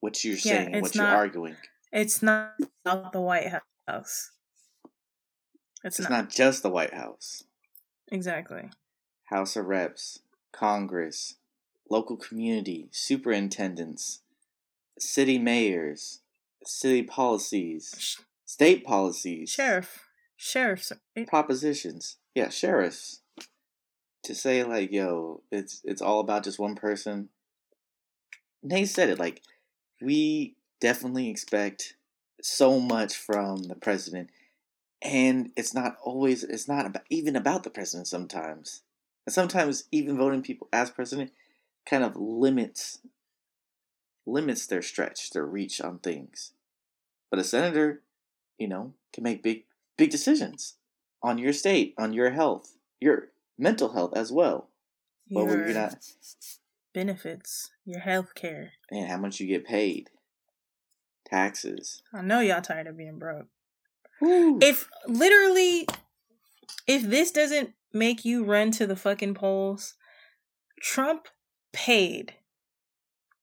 [0.00, 1.56] what you're saying, what not, you're arguing.
[1.92, 3.52] It's not about the White
[3.86, 4.32] House.
[5.84, 6.10] It's, it's not.
[6.10, 7.44] not just the White House.
[8.10, 8.70] Exactly.
[9.26, 10.18] House of Reps,
[10.52, 11.36] Congress,
[11.88, 14.22] local community, superintendents,
[14.98, 16.22] city mayors,
[16.66, 21.24] city policies, state policies, sheriff, sheriffs, eh?
[21.26, 22.16] propositions.
[22.34, 23.20] Yeah, sheriffs.
[24.24, 27.28] To say like, yo, it's it's all about just one person.
[28.62, 29.42] Nate said it like,
[30.00, 31.96] we definitely expect
[32.42, 34.30] so much from the president,
[35.02, 36.44] and it's not always.
[36.44, 38.82] It's not about even about the president sometimes,
[39.26, 41.32] and sometimes even voting people as president
[41.86, 43.00] kind of limits
[44.26, 46.52] limits their stretch, their reach on things.
[47.30, 48.02] But a senator,
[48.58, 49.64] you know, can make big
[49.96, 50.74] big decisions
[51.22, 53.28] on your state, on your health, your
[53.58, 54.68] mental health as well.
[55.30, 55.96] But you're not
[56.92, 58.72] benefits, your health care.
[58.90, 60.10] and how much you get paid,
[61.24, 62.02] taxes.
[62.12, 63.46] I know y'all tired of being broke.
[64.20, 64.58] Woo.
[64.62, 65.88] If literally,
[66.86, 69.94] if this doesn't make you run to the fucking polls,
[70.80, 71.28] Trump
[71.72, 72.34] paid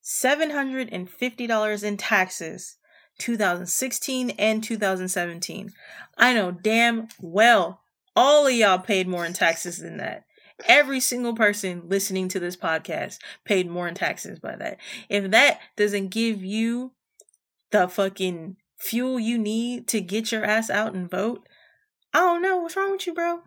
[0.02, 2.76] $750 in taxes
[3.18, 5.72] 2016 and 2017.
[6.16, 7.80] I know damn well
[8.14, 10.24] all of y'all paid more in taxes than that.
[10.66, 14.78] Every single person listening to this podcast paid more in taxes by that.
[15.08, 16.92] If that doesn't give you
[17.70, 21.48] the fucking fuel you need to get your ass out and vote,
[22.12, 23.42] I don't know what's wrong with you, bro.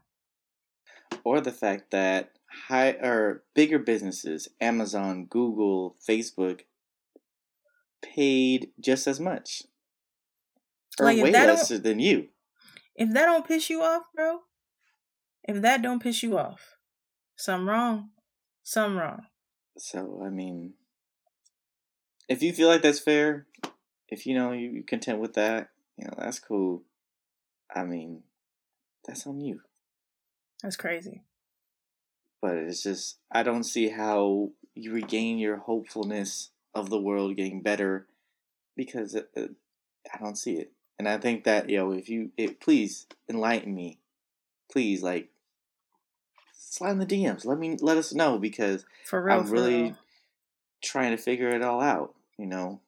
[1.24, 2.32] or the fact that
[2.68, 6.62] high or bigger businesses, Amazon, Google, Facebook,
[8.02, 9.64] paid just as much
[11.00, 12.30] or Like, way that less than you.
[12.96, 14.42] If that don't piss you off, bro,
[15.44, 16.78] if that don't piss you off,
[17.36, 18.10] something wrong.
[18.64, 19.22] Something wrong.
[19.78, 20.74] So I mean,
[22.30, 23.48] if you feel like that's fair,
[24.08, 26.84] if you know you you're content with that, you know that's cool.
[27.74, 28.24] I mean,
[29.06, 29.60] that's on you.
[30.64, 31.24] That's crazy.
[32.42, 37.62] But it's just I don't see how you regain your hopefulness of the world getting
[37.62, 38.08] better
[38.76, 39.52] because it, it,
[40.14, 40.72] I don't see it.
[41.00, 44.00] And I think that yo, know, if you it, please enlighten me,
[44.72, 45.30] please like
[46.54, 47.46] slide in the DMs.
[47.46, 49.40] Let me let us know because For real.
[49.40, 49.98] I'm really real.
[50.82, 52.14] trying to figure it all out.
[52.38, 52.82] You know,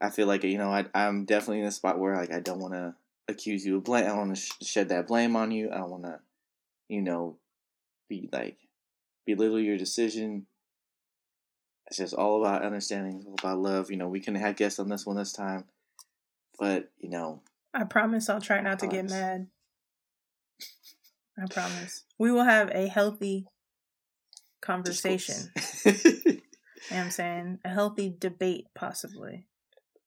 [0.00, 2.60] I feel like you know I I'm definitely in a spot where like I don't
[2.60, 2.94] want to
[3.28, 4.04] accuse you of blame.
[4.04, 5.70] I don't want to sh- shed that blame on you.
[5.72, 6.20] I don't want to,
[6.88, 7.36] you know,
[8.08, 8.58] be like
[9.26, 10.46] belittle your decision.
[11.86, 13.90] It's just all about understanding, all about love.
[13.90, 15.64] You know, we couldn't have guests on this one this time,
[16.58, 19.48] but you know, I promise I'll try not to get mad.
[21.38, 22.04] I promise.
[22.18, 23.46] We will have a healthy
[24.60, 25.52] conversation.
[26.90, 27.58] You know what I'm saying?
[27.64, 29.46] A healthy debate, possibly.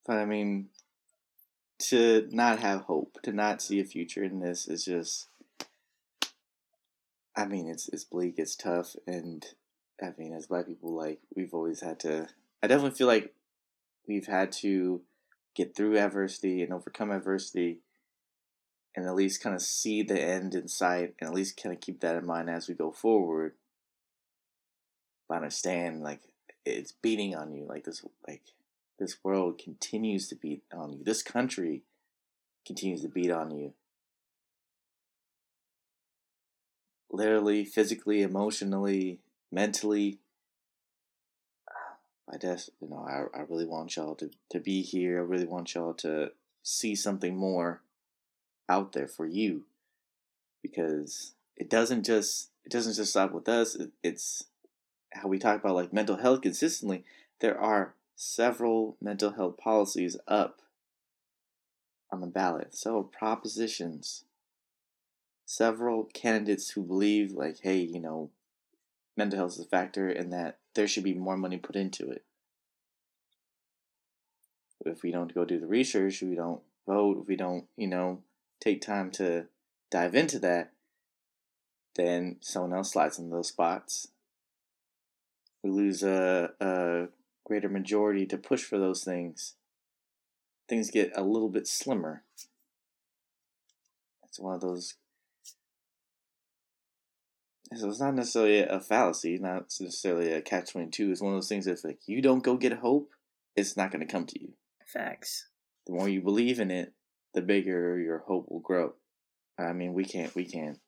[0.05, 0.69] But I mean,
[1.89, 5.27] to not have hope, to not see a future in this is just.
[7.37, 9.45] I mean, it's it's bleak, it's tough, and
[10.01, 12.27] I mean, as black people, like we've always had to.
[12.63, 13.35] I definitely feel like
[14.07, 15.01] we've had to
[15.55, 17.77] get through adversity and overcome adversity,
[18.95, 21.79] and at least kind of see the end in sight, and at least kind of
[21.79, 23.53] keep that in mind as we go forward.
[25.29, 26.21] But I understand, like
[26.65, 28.41] it's beating on you, like this, like
[28.97, 31.03] this world continues to beat on you.
[31.03, 31.83] This country
[32.65, 33.73] continues to beat on you.
[37.09, 39.19] Literally, physically, emotionally,
[39.51, 40.19] mentally.
[42.31, 45.19] I just, you know, I, I really want y'all to, to be here.
[45.19, 46.31] I really want y'all to
[46.63, 47.81] see something more
[48.67, 49.63] out there for you.
[50.61, 53.75] Because it doesn't just, it doesn't just stop with us.
[53.75, 54.43] It, it's
[55.13, 57.05] how we talk about like mental health consistently.
[57.39, 60.61] There are several mental health policies up
[62.11, 64.23] on the ballot, several propositions,
[65.47, 68.29] several candidates who believe, like, hey, you know,
[69.15, 72.25] mental health is a factor and that there should be more money put into it.
[74.85, 78.19] If we don't go do the research, we don't vote, if we don't, you know,
[78.59, 79.45] take time to
[79.89, 80.73] dive into that,
[81.95, 84.09] then someone else slides in those spots.
[85.63, 87.07] We lose a, a
[87.45, 89.55] greater majority to push for those things,
[90.67, 92.23] things get a little bit slimmer.
[94.25, 94.95] It's one of those.
[97.75, 101.11] So it's not necessarily a fallacy, not necessarily a catch twenty two.
[101.11, 103.09] It's one of those things that's like you don't go get hope,
[103.55, 104.53] it's not going to come to you.
[104.85, 105.47] Facts.
[105.85, 106.93] The more you believe in it,
[107.33, 108.93] the bigger your hope will grow.
[109.59, 110.79] I mean, we can't, we can't,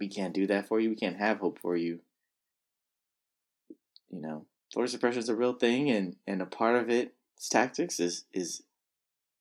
[0.00, 0.90] we can't do that for you.
[0.90, 2.00] We can't have hope for you.
[4.10, 7.48] You know, voter suppression is a real thing, and and a part of it, its
[7.48, 8.62] tactics is is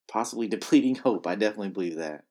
[0.08, 1.28] possibly depleting hope.
[1.28, 2.24] I definitely believe that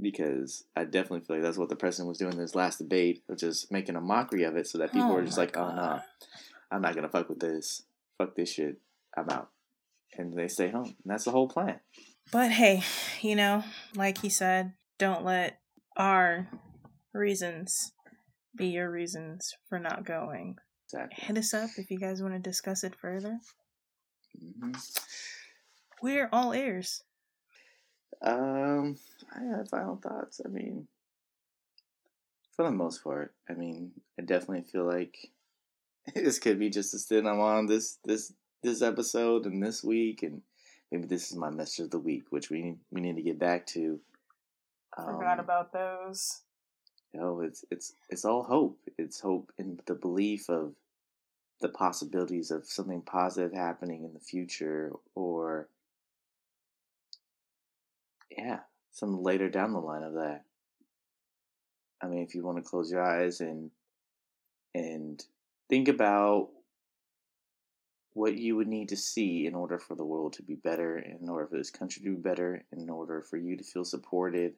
[0.00, 3.22] because I definitely feel like that's what the president was doing in his last debate,
[3.28, 5.72] of just making a mockery of it, so that people Oh were just like, "Oh
[5.74, 6.00] no,
[6.70, 7.82] I'm not gonna fuck with this.
[8.18, 8.80] Fuck this shit.
[9.16, 9.50] I'm out."
[10.16, 11.80] And they stay home, and that's the whole plan.
[12.32, 12.82] But hey,
[13.20, 13.64] you know,
[13.94, 15.60] like he said, don't let
[15.96, 16.48] our
[17.12, 17.92] reasons
[18.56, 20.56] be your reasons for not going.
[20.86, 21.24] Exactly.
[21.26, 23.38] Hit us up if you guys want to discuss it further.
[24.38, 24.72] hmm
[26.02, 27.02] We're all ears.
[28.22, 28.96] Um,
[29.34, 30.40] I have final thoughts.
[30.44, 30.86] I mean,
[32.56, 35.30] for the most part, I mean, I definitely feel like
[36.14, 38.32] this could be just a stint I'm on this this
[38.62, 40.42] this episode and this week, and
[40.90, 43.38] maybe this is my message of the week, which we need we need to get
[43.38, 44.00] back to.
[44.96, 46.40] I forgot Um, about those.
[47.12, 48.78] You know, it's it's it's all hope.
[48.98, 50.74] It's hope in the belief of
[51.60, 55.68] the possibilities of something positive happening in the future or
[58.36, 58.60] yeah,
[58.92, 60.44] some later down the line of that.
[62.02, 63.70] I mean, if you want to close your eyes and
[64.74, 65.24] and
[65.68, 66.48] think about
[68.12, 71.28] what you would need to see in order for the world to be better, in
[71.28, 74.54] order for this country to be better, in order for you to feel supported,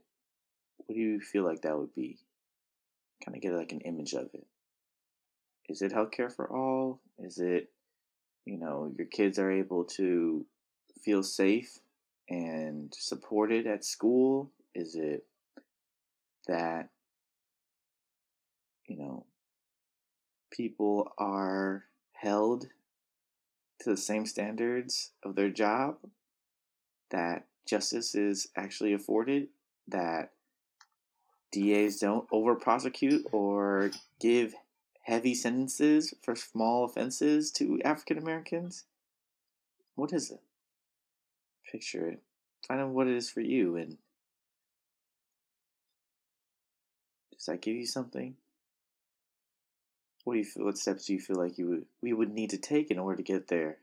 [0.77, 2.19] what do you feel like that would be?
[3.25, 4.47] Kind of get like an image of it.
[5.69, 7.01] Is it healthcare for all?
[7.19, 7.71] Is it,
[8.45, 10.45] you know, your kids are able to
[11.03, 11.79] feel safe
[12.29, 14.51] and supported at school?
[14.75, 15.25] Is it
[16.47, 16.89] that,
[18.87, 19.25] you know,
[20.51, 22.67] people are held
[23.81, 25.97] to the same standards of their job?
[27.11, 29.49] That justice is actually afforded?
[29.89, 30.33] That
[31.53, 33.91] DAs don't over prosecute or
[34.21, 34.55] give
[35.03, 38.85] heavy sentences for small offenses to African Americans?
[39.95, 40.41] What is it?
[41.71, 42.23] Picture it.
[42.67, 43.99] Find out what it is for you and
[47.33, 48.35] does that give you something?
[50.25, 52.51] What do you feel what steps do you feel like you would we would need
[52.51, 53.79] to take in order to get there?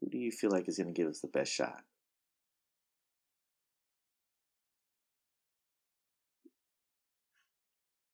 [0.00, 1.84] Who do you feel like is gonna give us the best shot?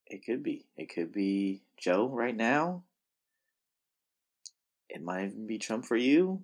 [0.05, 0.65] It could be.
[0.77, 2.83] It could be Joe right now.
[4.89, 6.43] It might even be Trump for you,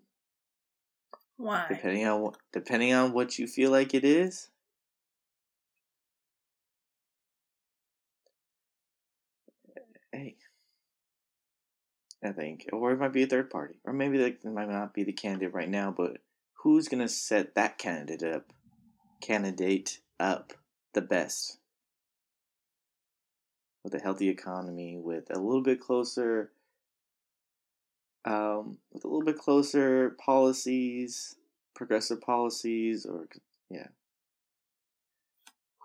[1.38, 1.66] Why?
[1.70, 4.50] depending on what, depending on what you feel like it is.
[10.12, 10.36] Hey,
[12.24, 14.94] I think, or it might be a third party, or maybe like it might not
[14.94, 16.18] be the candidate right now, but
[16.54, 18.54] who's gonna set that candidate up,
[19.22, 20.54] candidate up
[20.94, 21.58] the best?
[23.84, 26.52] with a healthy economy, with a little bit closer,
[28.26, 31.36] um, with a little bit closer policies,
[31.76, 33.28] progressive policies, or
[33.70, 33.88] yeah,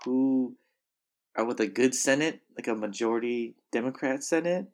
[0.05, 0.55] who
[1.37, 4.67] are with a good Senate, like a majority Democrat Senate,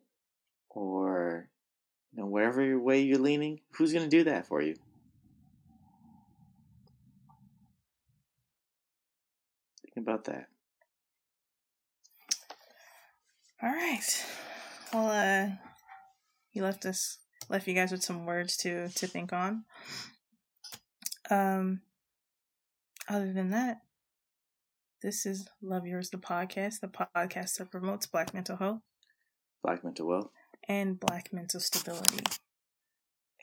[0.69, 1.47] or
[2.13, 4.75] you know wherever way you're leaning, who's gonna do that for you?
[9.83, 10.47] Think about that.
[13.61, 14.25] All right.
[14.93, 15.55] Well, uh,
[16.53, 19.65] you left us, left you guys with some words to to think on.
[21.29, 21.81] Um,
[23.09, 23.81] other than that,
[25.01, 28.81] this is Love Yours, the podcast, the podcast that promotes Black mental health
[29.63, 30.29] Black mental wealth,
[30.67, 32.23] and Black mental stability.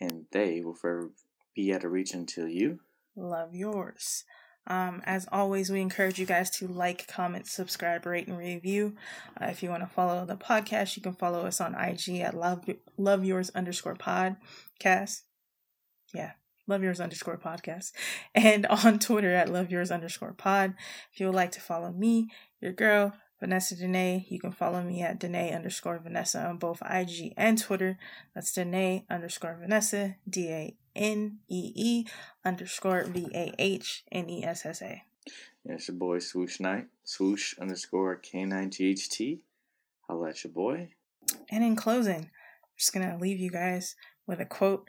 [0.01, 1.11] and they will forever
[1.55, 2.81] be at a reach until you.
[3.17, 4.25] Love yours.
[4.67, 8.95] Um, as always, we encourage you guys to like, comment, subscribe, rate, and review.
[9.41, 12.35] Uh, if you want to follow the podcast, you can follow us on IG at
[12.35, 12.65] love
[12.97, 15.23] love yours underscore podcast.
[16.15, 16.33] Yeah,
[16.69, 17.93] love yours underscore podcast,
[18.35, 20.75] and on Twitter at love yours underscore pod.
[21.13, 22.31] If you would like to follow me,
[22.61, 27.35] your girl Vanessa Danae, you can follow me at Danae underscore Vanessa on both IG
[27.37, 27.99] and Twitter.
[28.37, 32.07] That's Danae underscore Vanessa, D A N E E
[32.45, 35.03] underscore V A H N E S S A.
[35.65, 39.41] It's your boy Swoosh Knight, swoosh underscore K9GHT.
[40.07, 40.91] Holla at your boy.
[41.51, 44.89] And in closing, I'm just gonna leave you guys with a quote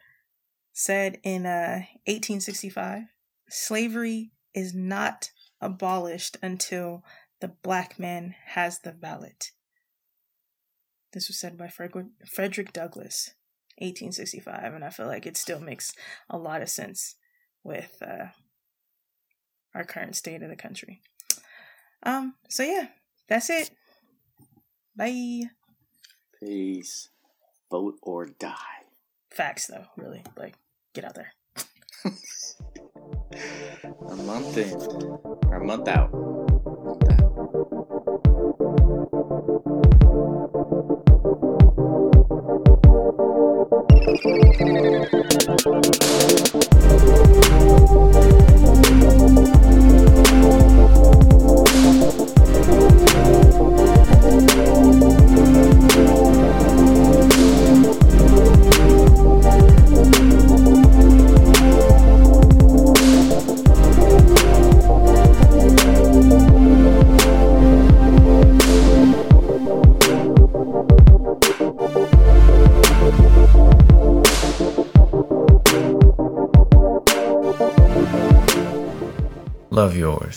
[0.74, 3.06] said in uh, 1865:
[3.50, 7.04] "Slavery is not abolished until
[7.44, 9.52] the black man has the ballot."
[11.12, 13.32] This was said by Frederick Frederick Douglass,
[13.80, 15.94] 1865, and I feel like it still makes
[16.30, 17.16] a lot of sense
[17.64, 18.28] with uh,
[19.76, 21.02] our current state of the country.
[22.02, 22.36] Um.
[22.50, 22.88] So yeah,
[23.28, 23.72] that's it.
[24.96, 25.50] Bye.
[26.40, 27.10] Peace.
[27.70, 28.56] Vote or die.
[29.30, 30.24] Facts though, really.
[30.38, 30.56] Like,
[30.94, 31.34] get out there.
[34.10, 34.74] A month in.
[34.74, 36.12] Or a month out.
[37.44, 37.68] Thank
[46.48, 46.53] you.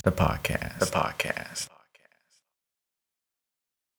[0.03, 0.79] The podcast.
[0.79, 1.36] The podcast.